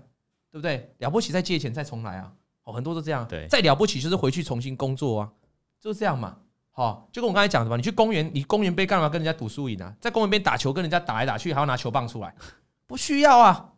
[0.50, 0.94] 对不对？
[0.98, 2.32] 了不起再借钱再重来啊！
[2.64, 3.26] 哦，很多都这样。
[3.26, 5.32] 对，再了不起就是回去重新工作啊，
[5.80, 6.36] 就是这样嘛。
[6.70, 9.92] 好，就跟我刚才讲的嘛，你去公园，你公园杯干嘛跟人家赌输赢啊？
[10.00, 12.34] 在公园边打球跟人家打来打去，还要拿球棒出来，
[12.86, 13.72] 不需要啊。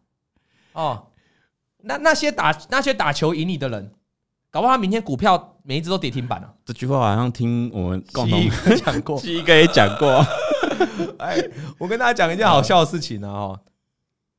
[0.72, 1.06] 哦，
[1.78, 3.94] 那那些打那些打球赢你的人，
[4.50, 6.54] 搞不好他明天股票每一只都跌停板了。
[6.64, 8.40] 这句话好像听我们共同
[8.84, 10.24] 讲过，七哥也讲过。
[11.18, 11.38] 哎，
[11.78, 13.58] 我跟大家讲一件好笑的事情呢哦，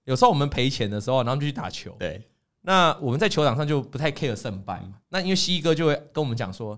[0.06, 1.96] 有时候我们赔钱的时候，然后就去打球。
[1.98, 2.28] 对，
[2.62, 4.96] 那我们在球场上就不太 care 胜败嘛。
[5.10, 6.78] 那因为西哥就会跟我们讲说：“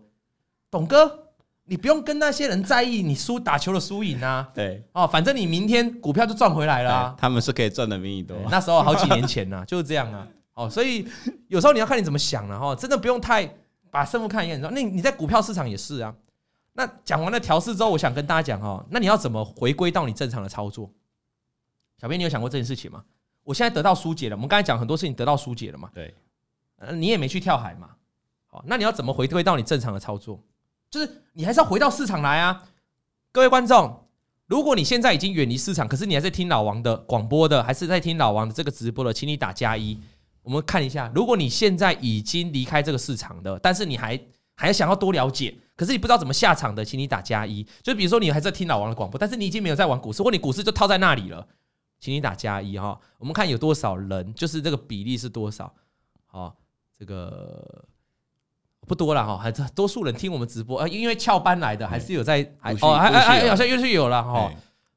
[0.70, 1.30] 董哥，
[1.66, 7.16] 你不用跟那些人在意你输打球的输赢啊。”对，哦，反正你明天股票就赚回来了。
[7.18, 8.38] 他们是可以赚的比你多。
[8.52, 10.28] 那时候好几年前呢，就是这样啊。
[10.54, 11.08] 哦，所以
[11.48, 13.50] 有时候你要看你怎么想了哈，真的不用太
[13.96, 14.60] 把胜负看一眼。
[14.60, 16.14] 那你在股票市场也是啊。
[16.74, 20.92] 那讲完了调试之后，我想跟大家讲哦，那你要怎么回归到你正常的操作？
[22.02, 23.02] 小编，你有想过这件事情吗？
[23.46, 25.90] 我现在得到疏解了，我们刚才讲很多事情得到疏解了嘛？
[25.94, 26.14] 对，
[26.96, 27.92] 你也没去跳海嘛？
[28.48, 30.38] 好，那你要怎么回归到你正常的操作？
[30.90, 32.62] 就是你还是要回到市场来啊！
[33.32, 34.06] 各位观众，
[34.46, 39.98] 如果你现在已经远离市场，可是你还在听老王的广播的，还是在听老王的这个直播的，请你打加一。
[40.46, 44.18] 我们看一下，如果你现在已经离开这个市场的，但是你还
[44.56, 45.54] 还想要多了解。
[45.76, 47.66] 可是你不知道怎么下场的，请你打加一。
[47.82, 51.46] 就比如说你还在听老王的广播，但是你已经没有在玩股市，或你股市就套在那里了，
[52.00, 52.98] 请你打加一哈。
[53.18, 55.74] 我们看有多少人，就是这个比例是多少？
[56.28, 56.56] 好，
[56.98, 57.84] 这个
[58.88, 64.52] 不多了哈，还是多数人听我们直播，呃，因为翘班来的还是有在，还哦，还还还好像又是有了哈，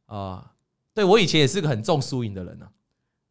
[0.06, 0.52] 啊，
[0.94, 2.68] 对，我以前也是个很重输赢的人啊，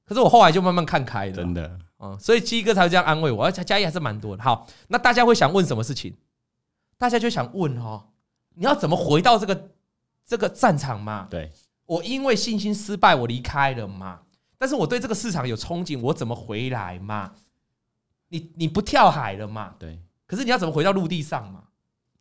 [0.04, 4.44] 可是我后来就慢慢看开了，真的，嗯，所以基哥才会这样安慰我，而且嘉义还是蛮多的。
[4.44, 6.16] 好，那大家会想问什么事情？
[6.98, 8.04] 大家就想问哦，
[8.56, 9.70] 你要怎么回到这个
[10.26, 11.28] 这个战场嘛？
[11.30, 11.52] 对，
[11.86, 14.22] 我因为信心失败，我离开了嘛，
[14.58, 17.32] 但是我对这个市场有憧憬，我怎么回来嘛？
[18.30, 19.74] 你你不跳海了嘛？
[19.80, 21.64] 对，可是你要怎么回到陆地上嘛？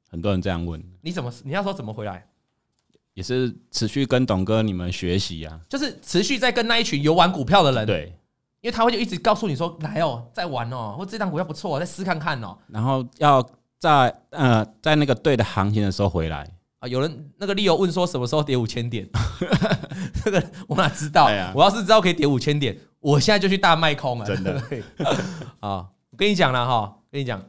[0.09, 2.27] 很多人这样问，你怎么你要说怎么回来？
[3.15, 8.15] 也是持续跟董哥你们学习呀，就是持续在跟那一群有玩股票的人，对，
[8.61, 12.57] 因为他会就一直告诉你说，来哦，再玩哦，或这档股票不错，再试看看哦。
[12.69, 13.47] 然后要
[13.79, 16.49] 在呃在那个对的行情的时候回来
[16.81, 16.89] 啊。
[16.89, 19.09] 有人那个利友问说什么时候跌五千点？
[20.25, 21.27] 这个我哪知道？
[21.55, 24.27] 我要是知道可以跌五千点，我现在就去大卖空了。
[24.27, 24.61] 真的
[25.61, 27.41] 啊，我跟你讲了哈，跟你讲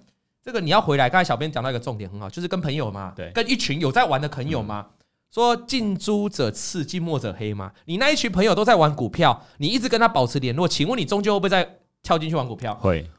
[0.44, 1.10] 这个你要回来。
[1.10, 4.86] 刚才小编讲到一个重点很好，就是跟朋友嘛，对，跟一群有在玩的朋友嘛。
[5.30, 7.72] 说近朱者赤，近墨者黑吗？
[7.86, 12.74] 你那一群朋友都在玩股票，你一直跟他保持联络，请问你终究会不会再跳进去玩股票？
[12.76, 13.10] 会。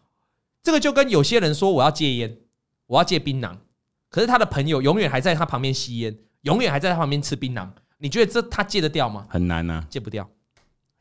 [0.62, 2.37] 这个就跟有些人说我要戒烟，
[2.87, 3.57] 我要戒槟榔，
[4.09, 7.68] 可是他的朋友永远还在他旁边吸烟，永远还在他旁边吃槟榔。
[7.99, 9.27] 你觉得这他戒得掉吗？
[9.29, 10.29] 很难啊，戒不掉，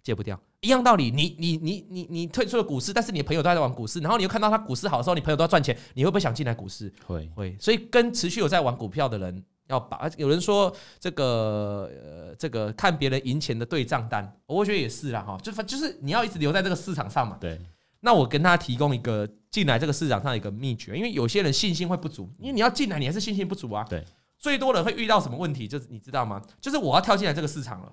[0.03, 0.39] 戒不掉。
[0.59, 6.91] 一样道理，你你你你你退出了股市，但是你的朋友都在玩股市，然后你又看到他股市好的时候，你朋友都要赚钱，你会不会想进来股市？
[7.05, 7.55] 会会。
[7.59, 9.43] 所以跟持续有在玩股票的人。
[9.67, 17.37] 要把有人说这个呃这个看别人赢钱的对账单，我觉得也是啦哈，就就是你要一直留在这个市场上嘛。
[17.39, 17.59] 对。
[17.99, 23.83] 那我跟他提供一个进来这个市场上的一个秘诀，因为有些人信心会不足，因为你要进来，你还是信心不足啊。
[23.89, 24.03] 对。
[24.37, 25.67] 最多人会遇到什么问题？
[25.67, 26.39] 就是你知道吗？
[26.61, 27.91] 就是我要跳进来这个市场了，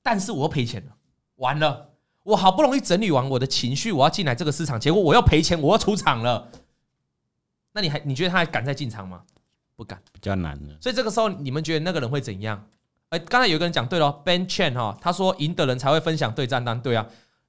[0.00, 0.92] 但是我又赔钱了，
[1.34, 1.90] 完了，
[2.22, 6.48] 我好不容易整理完我的情绪，我要进来这个市场，结果我要赔钱，我要出场了。
[7.72, 9.24] 那你还你觉得他还敢再进场吗？
[9.76, 10.74] 不敢，比较难的。
[10.80, 12.66] 所以这个时候，你们觉得那个人会怎样？
[13.10, 16.80] 哎，刚才有个人讲对了，Ben Chen 哈，他说赢的人才会分享对账单。
[16.80, 17.06] 对啊，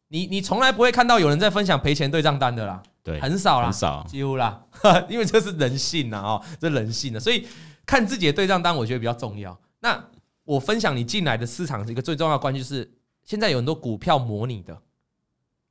[0.10, 4.62] 你你从来不会看到有人在分享赔钱对账单的啦，对，很少啦，很少，几乎啦，
[5.10, 7.48] 因为这是人性呐，哦，这人性的，所以
[7.86, 9.58] 看自己的对账单，我觉得比较重要。
[9.80, 10.04] 那
[10.44, 12.92] 我分享你进来的市场一个最重要的关系就是，
[13.24, 14.80] 现在有很多股票模拟的。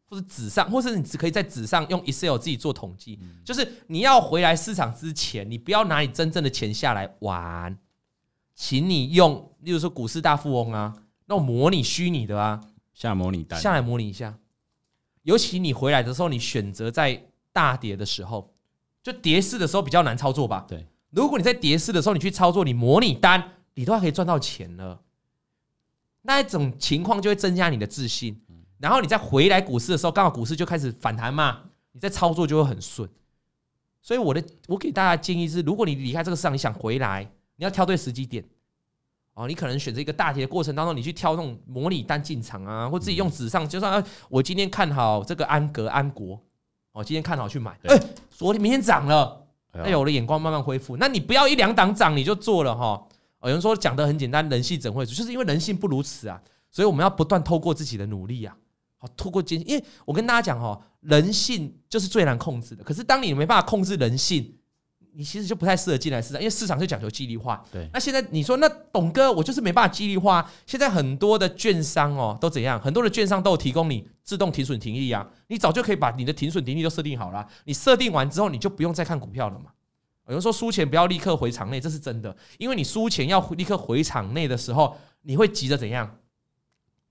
[0.09, 3.19] 或者纸上，或是你只可以在纸上用 Excel 自己做统计。
[3.45, 7.77] 就是你要回来市场之前，你不要拿你真正的钱下来玩，
[8.55, 10.95] 请你用，例如说股市大富翁啊，
[11.27, 12.61] 那种模拟虚拟的啊，
[12.95, 14.39] 下模拟单，下来模拟一下。
[15.23, 17.21] 尤其你回来的时候，你选择在
[17.53, 18.55] 大跌的时候，
[19.03, 20.65] 就跌势的时候比较难操作吧？
[20.69, 20.87] 对。
[21.11, 25.01] 如果你在跌势的时候，你去操作，你模拟单，你都还可以赚到钱了。
[26.23, 28.41] 那一种情况就会增加你的自信。
[28.79, 31.63] 然后你再回来股市的时候，刚好股市就开始反弹嘛，
[31.93, 33.09] 你在操作就会很顺。
[34.03, 38.45] 所以我的我给大家建议是，如果你离开这个市场，你想回来，你要挑对时机点。
[39.35, 46.41] 哦，你可能选择一个大跌的过程当中，你去挑那种模拟单进场啊，或自己用纸上，就算我今天看好这个安格安国，
[46.93, 50.97] 哦，今天看好去买，哎，昨天明天涨了，哎呦，我的眼光慢慢恢复。
[50.97, 53.07] 那你不要一两档涨你就做了哈。
[53.43, 55.05] 有人说讲的很简单，人性怎会？
[55.05, 58.57] 就是因为人性不如此啊，所以我们要不断透过自己的努力啊。
[59.07, 62.83] 好，透过艰辛，因为我跟大家讲哦，人性就是最难控制的。
[62.83, 64.55] 可是当你没办法控制人性，
[65.13, 67.65] 你其实就不太适合进来市场，因为市场就讲求纪律化。
[67.73, 67.89] 对。
[67.93, 70.51] 那现在你说，那董哥，我就是没办法纪律化。
[70.67, 72.79] 现在很多的券商哦，都怎样？
[72.81, 77.47] 很多的券商都有提供你自动停损停利啊，你早就可以把你的停损停利都设定好了。
[77.65, 79.71] 你设定完之后，你就不用再看股票了嘛。
[80.27, 86.19] 有人说输钱不要立刻回场内，这是真的，因为你输钱要立刻回场内的时候，你会急着怎样？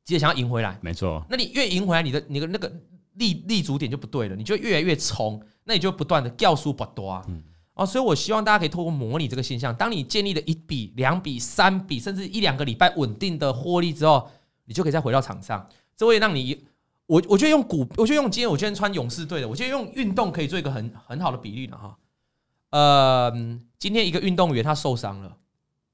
[0.05, 1.25] 记得想要赢回来，没错。
[1.29, 2.71] 那你越赢回来，你的你的那个
[3.15, 7.25] 立立足点就不对了，你就越来越冲，那你就不断的掉书不多啊。
[7.73, 14.29] 哦，所以我希望大家可以透过模拟这个现象，当你建立了一笔、两笔、三笔，甚至一两个礼拜稳定的获利之后，
[14.63, 15.67] 你就可以再回到场上。
[15.97, 16.65] 这会让你，
[17.07, 21.97] 我我觉得用股，我觉得用今天我今天穿勇士队的，我觉得用运动可以做一个很很好的比喻了哈。
[22.69, 23.31] 呃，
[23.77, 25.35] 今天一个运动员他受伤了，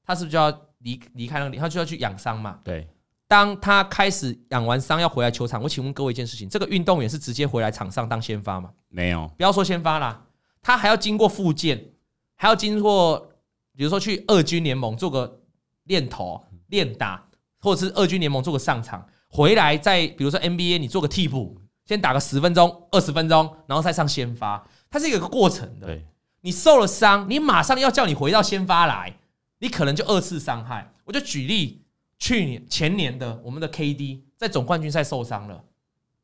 [0.05, 2.59] 他是不是就要离离开那里，他就要去养伤嘛？
[2.64, 2.88] 对。
[3.32, 8.69] 当他开始养完伤要回来球场，我请问各位一件事情：这个运动员是直接回来场上当先发吗？
[8.89, 10.21] 没有，不要说先发啦，
[10.61, 11.93] 他还要经过复健，
[12.36, 13.32] 还要经过，
[13.73, 15.39] 比如说去二军联盟做个
[15.86, 17.25] 练投、练打，
[17.61, 25.88] 或者是二军联盟做个上场，回来再比如说 NBA 你做个替补，先打个十分钟、二十分钟，然后再上先发，它是一个过程的。
[25.88, 26.05] 对，
[26.41, 29.19] 你受了伤，你马上要叫你回到先发来，
[29.59, 30.93] 你可能就二次伤害。
[31.05, 31.77] 我就举例。
[32.22, 35.63] 去年前年的我们的 KD 在总冠军赛受伤了，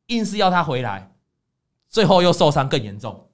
[0.06, 1.10] 硬是要他回来，
[1.88, 3.28] 最后又受伤更严重。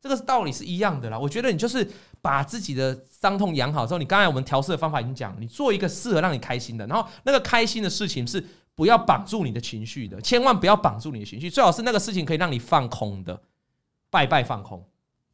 [0.00, 1.18] 这个道理是一样的啦。
[1.18, 1.86] 我觉得你就是
[2.22, 8.42] 把自己的伤痛养好之后，你刚才我们调试的方法已经讲，你做一个适合让你开心的，然后那个开心的事情是
[8.74, 13.38] 不要绑住你的情绪的，千万不要绑住你的情绪，最好是那个事情可以让你放空的，
[14.08, 14.82] 拜拜放空，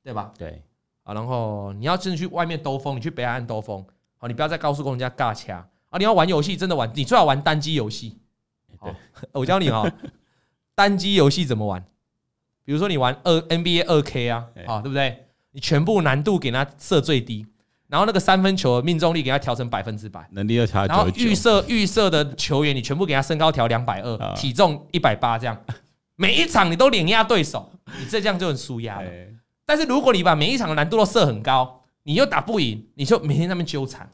[0.02, 0.32] 对吧？
[0.36, 0.60] 对
[1.04, 5.98] 啊，然后你要真的去外面兜风，你去北海岸兜风，好，你不要在高速公路上尬掐啊！
[5.98, 8.18] 你要玩游戏，真的玩，你最好玩单机游戏。
[8.78, 8.92] 好，
[9.32, 9.90] 我教你哦，
[10.74, 11.84] 单机游戏怎么玩？
[12.64, 15.26] 比如说你玩二 NBA 二 K 啊，啊，对不对？
[15.50, 17.46] 你全部难度给它设最低，
[17.88, 25.62] 然后那个三分球的命中率给它调成百分之百，能力要调，然后预设预设的球员你全部给他身高调两百二，体重一百八，这样
[26.16, 29.10] 每一场你都碾压对手，你这这样就很输压了。
[29.66, 34.08] 但是如果你把每一场的难度都设很高，你又打不赢，你就每天在那边纠缠。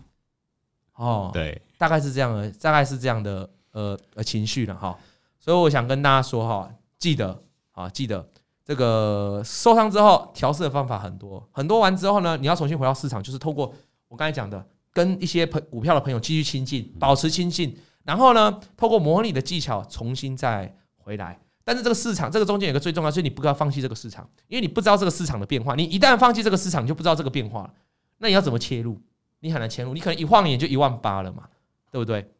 [0.94, 4.98] 哦，对，大概是这样的，大概是这样的呃呃情绪了哈。
[5.38, 8.28] 所以我想跟大家说哈，记得啊，记得。
[8.64, 13.72] 这个受伤之后调试的方法很多，很多完之后呢，你要重新回到市场，就是透过
[14.08, 14.62] 我刚才讲的，
[14.92, 17.74] 跟一些朋股票的朋友继续亲近，保持亲近，
[18.04, 21.40] 然后呢，透过模拟的技巧重新再回来。
[21.64, 25.74] 但是这个市场，这个中间有个最重要，就是你不要放弃这个市场，因为你不知道这个市场的变化。
[25.74, 27.72] 你一旦放弃这个市场，就不知道这个变化了。
[28.18, 29.00] 那你要怎么切入？
[29.40, 31.44] 你很难切入，你可能一晃眼就一万八了嘛，
[31.90, 32.30] 对不对？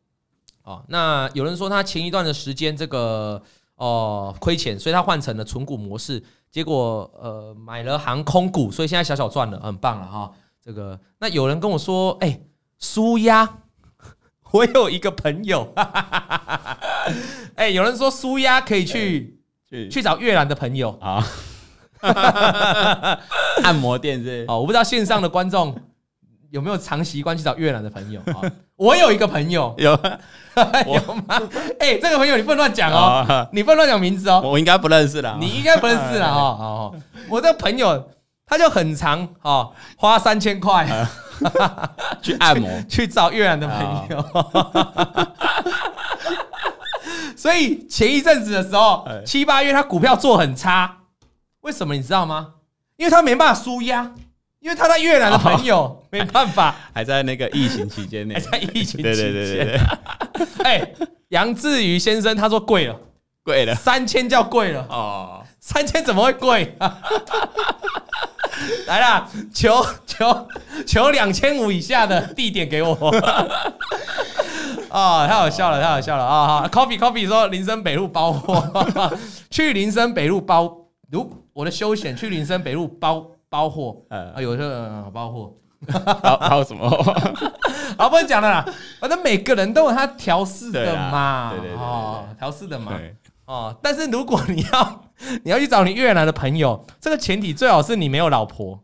[0.63, 3.43] 哦，那有人说他前一段的时间这个。
[3.81, 6.21] 哦，亏钱，所以他换成了存股模式，
[6.51, 10.33] 结果呃买了航空股，所以现在小小赚了，很棒了哈。
[10.61, 12.45] 这个那有人跟我说，哎、欸，
[12.81, 13.61] 纾压，
[14.51, 15.73] 我有一个朋友，
[17.55, 19.39] 哎、欸，有人说纾压可以去
[19.71, 21.25] 去，去找越南的朋友啊，
[23.63, 25.81] 按摩店是哦，我不知道线上的观众。
[26.51, 28.41] 有没有常习惯去找越南的朋友啊？
[28.79, 29.91] 我有一个朋友，有
[30.87, 31.41] 有吗？
[31.81, 34.41] 哎、欸，这个朋友你不能乱讲哦，你不能乱讲名字哦。
[34.45, 36.41] 我应该不认识了，你应该不认识了哈。
[36.41, 36.95] 哦，
[37.29, 38.09] 我这个朋友
[38.47, 40.87] 他就很常哦，花三千块
[42.23, 44.25] 去按摩去，去找越南的朋友。
[47.37, 50.99] 所以前一阵子的时候，七八月他股票做很差，
[51.63, 52.55] 为什么你知道吗？
[52.97, 54.13] 因为他没办法输压。
[54.61, 59.03] 因为他在越南的朋友没办法， 还在那个疫情期间内，还在疫情期间。
[59.03, 59.81] 对对对对
[60.65, 60.93] 哎，
[61.29, 63.01] 杨志宇先生他说贵了，
[63.45, 66.77] 贵了，三千叫贵了哦，三千怎么会贵？
[68.87, 70.49] 来啦，求求
[70.85, 72.95] 求两千五以下的地点给我。
[74.91, 76.47] 啊，太好笑了，太好笑了啊！
[76.63, 79.17] 好，Coffee Coffee 说林森北路包货，
[79.51, 80.77] 去林森北路包，
[81.11, 83.25] 如我的休闲去林森北路包。
[83.49, 85.55] 包货，呃，有这个包货，
[86.23, 86.89] 包 包什么？
[87.97, 88.65] 好，不能讲了啦。
[89.01, 92.93] 反正每个人都有他调试的嘛，对对对，哦，调试的嘛，
[93.47, 93.77] 哦。
[93.83, 95.05] 但是如果你要
[95.43, 98.79] 你要去找你越南的朋友，这个前提最好是你没有老婆，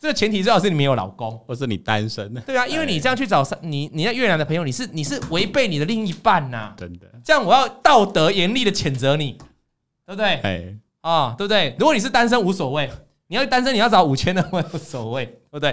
[0.00, 2.32] 这个前提最好是你没有老公，或是你单身。
[2.46, 7.06] 对啊，因为你这样去找你你在越南的朋友，你是你是违背你的另一半呐，真的。
[7.22, 9.32] 这样我要道德严厉的谴责你，
[10.06, 10.26] 对不对？
[10.40, 11.76] 哎，啊，对不对？
[11.78, 12.90] 如果你是单身无所谓。
[13.30, 15.70] 你要单身，你要找五千的我 无所谓，对不对？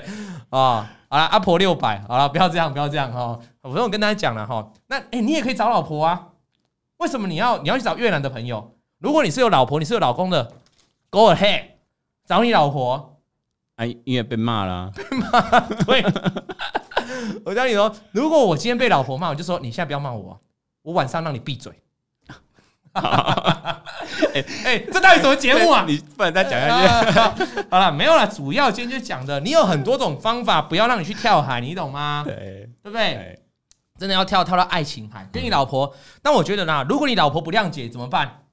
[0.51, 3.39] 啊，好了，阿婆六百，好了，不要这样，不要这样哈。
[3.63, 6.27] 我说我跟大家讲了哈，那哎，你也可以找老婆啊。
[6.97, 8.75] 为什么你要你要去找越南的朋友？
[8.99, 10.53] 如果你是有老婆，你是有老公的
[11.09, 11.63] ，Go ahead，
[12.27, 13.17] 找你老婆。
[13.77, 15.59] 哎，因为被骂了，被骂。
[15.83, 16.05] 对，
[17.43, 20.39] 我教你说，如果我今天被老婆骂，我就说你现在不要骂我，
[20.83, 21.73] 我晚上让你闭嘴。
[22.97, 25.83] 哎 哎，这到底什么节目啊？
[25.87, 27.43] 你不能再讲下去。
[27.69, 28.27] 好了，没有了。
[28.27, 32.23] 主要今天就讲的，你有很多种方法，不要让你去跳海，你懂吗？
[32.25, 33.39] 对，对不对？
[33.99, 35.95] 真的要跳跳到爱情海，跟你老婆。
[36.21, 38.43] 但我觉得呢，如果你老婆不谅解怎么办？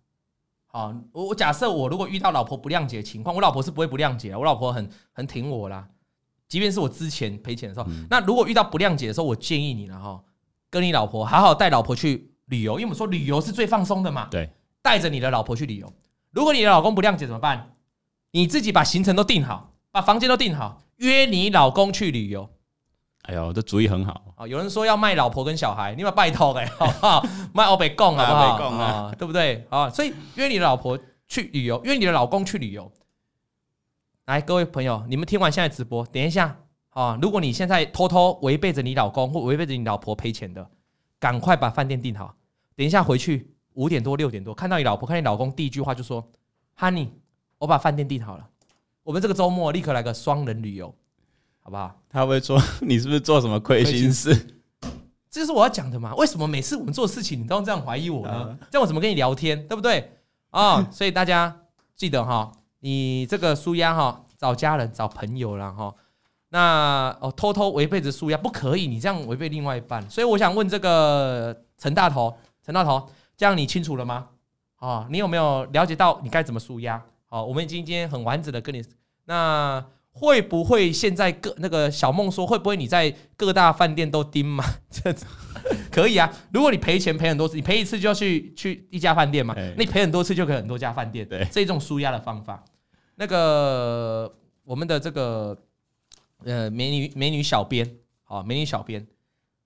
[0.66, 5.86] 好，我我假设我如果遇到老婆不谅解的情况，我老婆是不会不谅解，我老婆很很挺我啦。
[6.49, 10.20] 即便是我之前赔钱的时候，那如果遇到不谅解的时候，我建议你了哈，
[10.70, 14.28] 跟你老婆好好带老婆去旅游，因为我们说旅游是最放松的嘛。
[14.30, 14.51] 对。
[14.82, 15.90] 带着你的老婆去旅游，
[16.30, 17.74] 如果你的老公不谅解怎么办？
[18.32, 22.51] 你自己把行程都定好，把房间都定好，约你老公去旅游。
[23.22, 24.47] 哎呦，这主意很好啊！
[24.47, 27.26] 有人说要卖老婆跟小孩，你们拜托的 好不好？
[27.55, 28.68] 卖欧北贡好不好？
[28.76, 29.66] 啊，对不对？
[29.70, 32.92] 啊，所以约你的老婆去旅游，约你的老公去旅游。
[34.26, 36.59] 来，各位朋友，你们听完现在直播，等一下
[36.90, 37.18] 啊！
[37.22, 40.68] 如果你现在偷偷违背着你老公或违背着你老婆赔钱的，
[41.18, 42.34] 赶快把饭店订好，
[42.76, 43.50] 等一下回去。
[43.74, 46.24] 五点多六点多，看到你老婆，看你老公，第一句话就说
[46.78, 47.08] ：“Honey，
[47.58, 48.48] 我把饭店订好了，
[49.02, 50.94] 我们这个周末立刻来个双人旅游，
[51.58, 54.32] 好不好？”他会说：“你是不是做什么亏心事？”
[55.28, 56.14] 这就是我要讲的嘛。
[56.14, 58.56] 为什么每次我们做事情，你都这样怀疑我呢？
[58.70, 60.12] 这样我怎么跟你聊天，对不对？
[60.50, 61.62] 啊，所以大家
[61.96, 65.92] 记得哈，你这个舒压哈，找家人、找朋友啦哈。
[66.55, 70.09] 那哦，偷偷违背着纾压不可以，你这样违背另外一半。
[70.09, 72.32] 所以我想问这个陈大头，
[72.64, 74.28] 陈大头，这样你清楚了吗？
[74.76, 77.02] 啊，你有没有了解到你该怎么纾压？
[77.28, 78.84] 好，我们今天很完整的跟你。
[79.24, 84.62] 那会不会现在各那个小梦说，会不会你在各大饭店都盯嘛？
[84.88, 85.12] 这
[85.90, 86.32] 可以啊。
[86.52, 89.52] 如果你赔钱赔很多次，你赔一次就要去去一家饭店嘛。
[89.57, 91.28] 那你赔很多次就可以很多家饭店。
[91.28, 92.62] 对，这种纾压的方法。
[93.16, 94.30] 那个
[94.62, 95.59] 我们的这个
[96.45, 99.07] 呃美女美女小编，好，美女小编，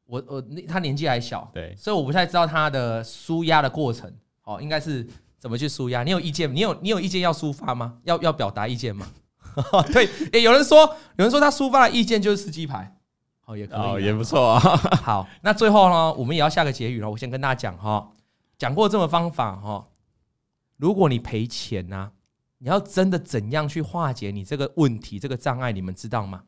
[0.06, 4.12] 我我那她年纪还小，对，所以我不太知道她的舒压的过程，
[4.44, 5.06] 哦，应该是
[5.38, 6.02] 怎么去舒压？
[6.02, 6.52] 你有意见？
[6.54, 7.98] 你有你有意见要抒发吗？
[8.04, 9.06] 要要表达意见吗？
[9.92, 10.78] 对，诶、欸，有人说，
[11.16, 12.96] 有人说他抒发的意见就是吃鸡排，
[13.46, 14.60] 哦，也可以，哦，也不错啊。
[15.02, 17.10] 好，那最后呢，我们也要下个结语了。
[17.10, 18.12] 我先跟大家讲哈，
[18.56, 19.88] 讲过这么方法哈，
[20.76, 22.12] 如果你赔钱呢、啊，
[22.58, 26.44] 你要真的怎样去化解你这个问题、这个障碍，你们知道吗？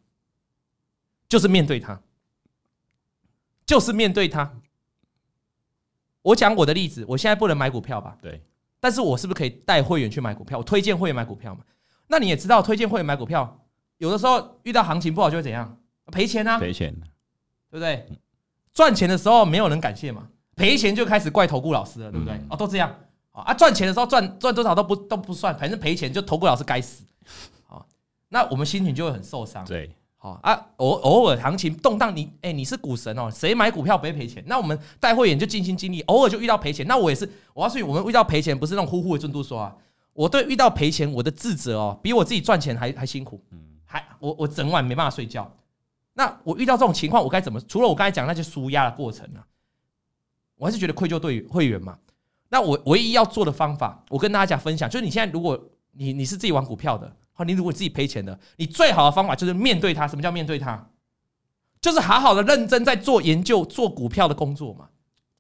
[1.31, 1.99] 就是面对它，
[3.65, 4.53] 就是面对它。
[6.23, 8.19] 我讲我的例子，我现在不能买股票吧？
[8.21, 8.43] 对，
[8.79, 10.59] 但是我是不是可以带会员去买股票？
[10.59, 11.65] 我推荐会员买股票嘛？
[12.09, 13.65] 那你也知道，推荐会员买股票，
[13.99, 15.79] 有的时候遇到行情不好就会怎样？
[16.07, 16.59] 赔钱啊！
[16.59, 16.93] 赔钱，
[17.71, 18.07] 对不对？
[18.73, 22.35] 赚钱的时候没有人感谢嘛，赔钱就开始怪投顾老师了，对不对？
[22.51, 22.93] 哦，都这样
[23.31, 23.55] 啊！
[23.55, 27.05] 赚钱的时候赚赚多少都不都不算，反正赔钱就投顾老师该死
[27.69, 27.87] 啊！
[28.29, 29.65] 那我们心情就会很受伤。
[29.65, 34.45] 对，好啊，偶偶尔行情动荡，你哎，你是股神哦，谁买股票不会赔钱？
[34.47, 39.75] 那我们带会员就尽心尽力，偶尔就遇到赔钱，那我也是，我告诉你，我们遇到赔钱不是那种呼呼的进度说啊。
[40.13, 45.51] 我对遇到赔钱，我的自责哦，比我自己赚钱还还辛苦，嗯还我我整晚没办法睡觉。
[46.13, 47.59] 那我遇到这种情况，我该怎么？
[47.63, 49.47] 除了我刚才讲那些输压的过程呢、啊？
[50.57, 51.97] 我还是觉得愧疚对会员嘛。
[52.51, 55.59] 那我唯一要做的方法，我跟大家讲分享，就是你现在如果
[55.93, 60.07] 你你是自己玩股票的，好，你如果自己赔钱的，你最好的方法就是面对它。
[60.07, 60.87] 什么叫面对它？
[61.81, 64.91] 就是好好的认真在做研究，做股票的工作嘛，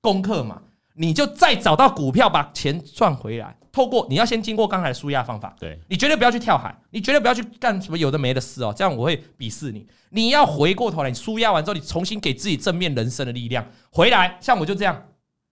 [0.01, 0.63] 功课嘛。
[0.95, 3.55] 你就再找到股票，把钱赚回来。
[3.71, 9.87] 透过你要先经过刚才的输压方法，对，你绝对不要去跳海，你绝对不要去干什么有的没的事哦，这样我会鄙视你。
[10.09, 14.39] 你要回过头来，你输压完之后，你重新给自己正面人生的力量回来。
[14.41, 15.07] 像我就这样，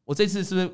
[0.05, 0.71] 我这次是不是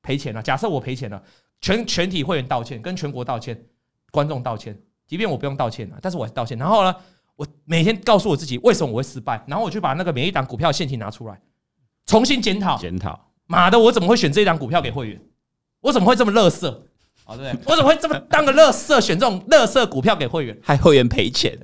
[0.00, 0.42] 赔钱了？
[0.42, 1.22] 假设我赔钱了，
[1.60, 3.62] 全全体会员道歉，跟全国道歉，
[4.10, 4.78] 观众道歉，
[5.08, 6.56] 即便我不用道歉了，但是我还是道歉。
[6.56, 6.94] 然后呢，
[7.34, 11.40] 我每天告诉我自己为什么我会失败，然后我就把那个每一档股票的现金拿出来，
[12.06, 13.18] 重新检讨，检讨。
[13.46, 15.20] 妈的，我怎么会选这一档股票给会员？
[15.80, 16.84] 我怎么会这么乐色？
[17.24, 21.58] 哦，对，我怎么会这么当个乐色，选这种乐色股票给会员，害会员赔钱？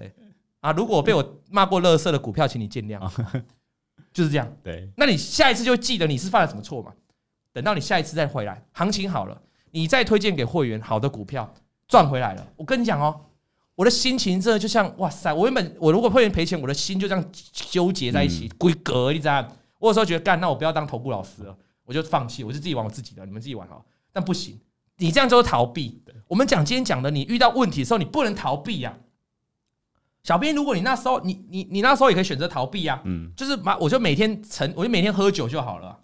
[0.61, 2.99] 啊，如果我被我骂过乐色的股票，请你见谅。
[4.15, 4.51] 就是这样。
[4.63, 6.93] 对，那你下一次就记得你是犯了什么错嘛？
[7.53, 9.39] 等到你下一次再回来，行情好了，
[9.71, 11.53] 你再推荐给会员好的股票，
[11.89, 12.47] 赚回来了。
[12.57, 13.21] 我跟你讲哦，
[13.75, 19.47] 我的心情真的就像哇塞，我原本我如果会员赔钱，我的心就这样纠结在一起，规格你知道？
[19.79, 21.57] 我有时候觉得干，那我不要当投顾老师了。
[21.85, 23.85] 我就放弃，我就自己玩我自己的，你们自己玩好。
[24.13, 24.59] 但不行，
[24.97, 26.01] 你这样就是逃避。
[26.27, 28.97] 我们讲今天讲的，你遇到问题的时候，你不能逃避呀。
[30.23, 32.99] 小编，如果你那时候，你你你那时候也可以选择逃避呀。
[33.05, 35.99] 嗯，就是嘛，我就每天晨，我就每天喝酒就好了。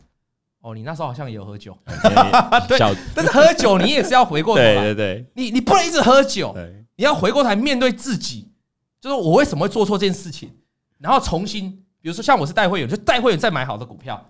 [0.61, 1.75] 哦，你那时候好像也有喝酒，
[2.69, 2.79] 对。
[3.15, 6.55] 但是喝酒你也是要回过头来，对对对，你你不能一直喝酒，
[7.01, 8.47] 你要回过头来面对自己，
[9.01, 10.51] 就是我为什么会做错这件事情，
[10.99, 14.23] 然后重新，比如说像我是带会员，就带会员再买好的股票。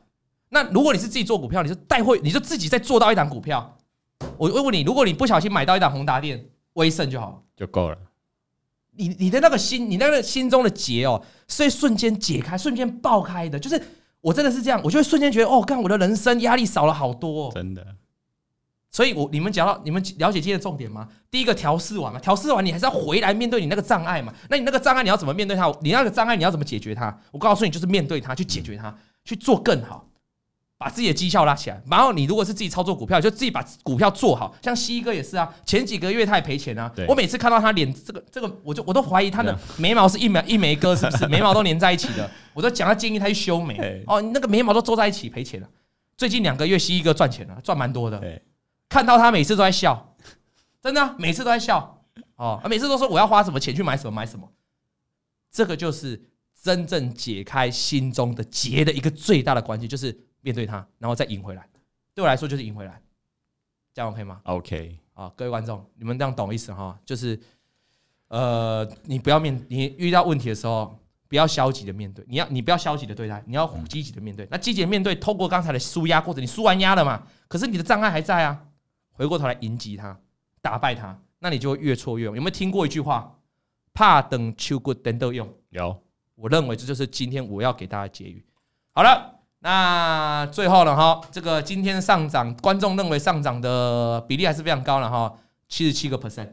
[0.51, 3.77] 那如果你是自己做股票，你就带会，你就自己再做到一档股票。
[4.37, 7.99] 我问问你，如果你不小心买到一档宏达电、威盛就好，就够了。
[8.93, 13.59] 你你的那个心，你那个心中的结哦，是会瞬间解开、瞬间爆开的。
[13.59, 13.83] 就是
[14.21, 17.53] 我真的是这样，我就会瞬间觉得哦，干我的人生压力少了好多哦。
[17.53, 17.85] 真的。
[18.91, 21.09] 所以我你们讲到你们了解今天的重点吗？
[21.31, 24.35] 第一个调试完嘛，调试完你还是要回来面对你那个障碍嘛。
[24.49, 25.73] 那你那个障碍你要怎么面对它？
[25.81, 27.17] 你那个障碍你要怎么解决它？
[27.31, 30.07] 我告诉你，就是面对它，去解决它，去做更好。
[30.77, 34.57] 把自己的绩效拉起来，然后你如果是自己操作股票，就自己把股票做好。
[34.63, 36.91] 像西哥也是啊，前几个月他也赔钱啊。
[37.07, 41.29] 我每次看到他脸，这个这个，我就我都怀疑他的眉毛是一枚一枚哥，是不是？
[41.29, 44.03] 眉毛都连在一起的，我都讲他建议他去修眉。
[44.07, 45.69] 哦，那个眉毛都皱在一起，赔钱了。
[46.17, 48.19] 最近两个月西哥赚钱了，赚蛮多的。
[48.91, 50.15] 看到他每次都在笑，
[50.83, 52.05] 真的，每次都在笑。
[52.37, 54.47] 哦，每次都说我要花什么钱去买什么买什么。
[55.51, 56.23] 这个就是
[56.63, 60.27] 真正解开心中的结的一个最大的关键，就是。
[60.43, 61.69] 面对他，然后再赢回来，
[62.15, 62.99] 对我来说就是赢回来，
[63.93, 66.99] 这样 OK 吗？OK，啊，各位观众，你们这样懂意思哈？
[67.05, 67.39] 就是，
[68.29, 74.49] 呃，你不要面，你遇到问题的时候，不要消极的面对，你要你不要消极的对待，你要积极的面对。
[74.51, 77.23] 那积极的面对，透过刚才的舒压过程，你舒完压了嘛？
[77.47, 78.65] 可是你的障碍还在啊，
[79.21, 80.19] 回过头来迎击他，
[80.63, 82.35] 打败他，那你就会越挫越勇。
[82.35, 83.31] 有没有听过一句话？
[83.93, 85.47] 怕等秋过等都用。
[85.69, 85.95] 有，
[86.37, 88.43] 我认为这就是今天我要给大家结语。
[88.93, 95.37] 好了，那最后了哈，这个今天上涨，观众认为上涨的比例还是非常高了哈，
[95.69, 96.49] 七十七个 percent。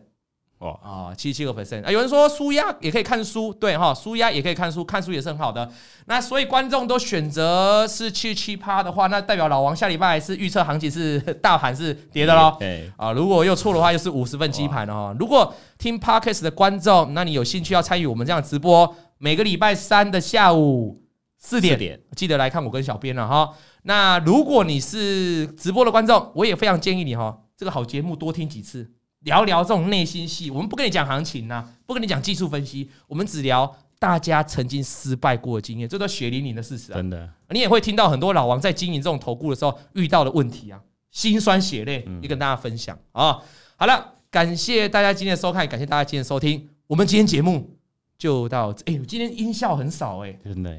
[0.60, 1.92] 哦啊，七七个 percent 啊！
[1.92, 5.70] 有人说舒压也可以看书，对哈，纾压也可以看书，看书也是很好的。
[6.08, 12.56] 那所以观众都选择是七七趴的话，那代表老王下礼拜是预测行情是大盘是跌的喽。
[12.58, 15.16] 对啊，如果又错的话，又是五十份基盘了哈。
[15.20, 21.04] 如果听 Podcast 的观众，那你有兴趣要参与我们这样直播，每个礼拜三的下午
[21.38, 23.54] 四点，点记得来看我跟小编了哈。
[23.84, 28.92] 那如果你是直播的观众，我也非常建议你哈，这个好节目多听几次。
[29.22, 36.96] 聊聊这种内心戏，我们不跟你讲行情呐、啊，不跟你讲技术分析，我们只聊大家曾经失败过的经验，这都血淋淋的事实啊！
[36.96, 40.80] 真的，你也会听到很多老王在经营这种投顾的时候遇到的问题啊，
[41.12, 43.40] 心酸血泪，也跟大家分享啊。
[43.76, 47.76] 好了，感谢大家今天的收看，感谢大家今天的收听，我们今天节目
[48.18, 48.84] 就到这。
[48.86, 50.72] 哎、欸，我今天音效很少哎、欸，真的，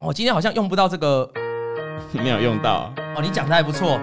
[0.00, 1.30] 我今天好像用不到这个，
[2.12, 4.00] 没有用到哦，你讲的还不错。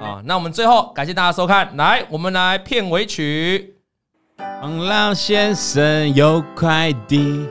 [0.00, 3.76] 啊，那我们最后感谢大家收看，来，我们来片尾曲。
[4.62, 7.46] 王老先生有快递，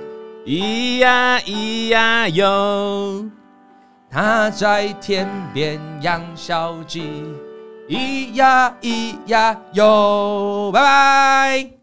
[0.45, 3.25] 咿呀咿呀哟，
[4.09, 7.23] 他在田边养小鸡，
[7.87, 11.82] 咿呀咿呀哟，拜拜。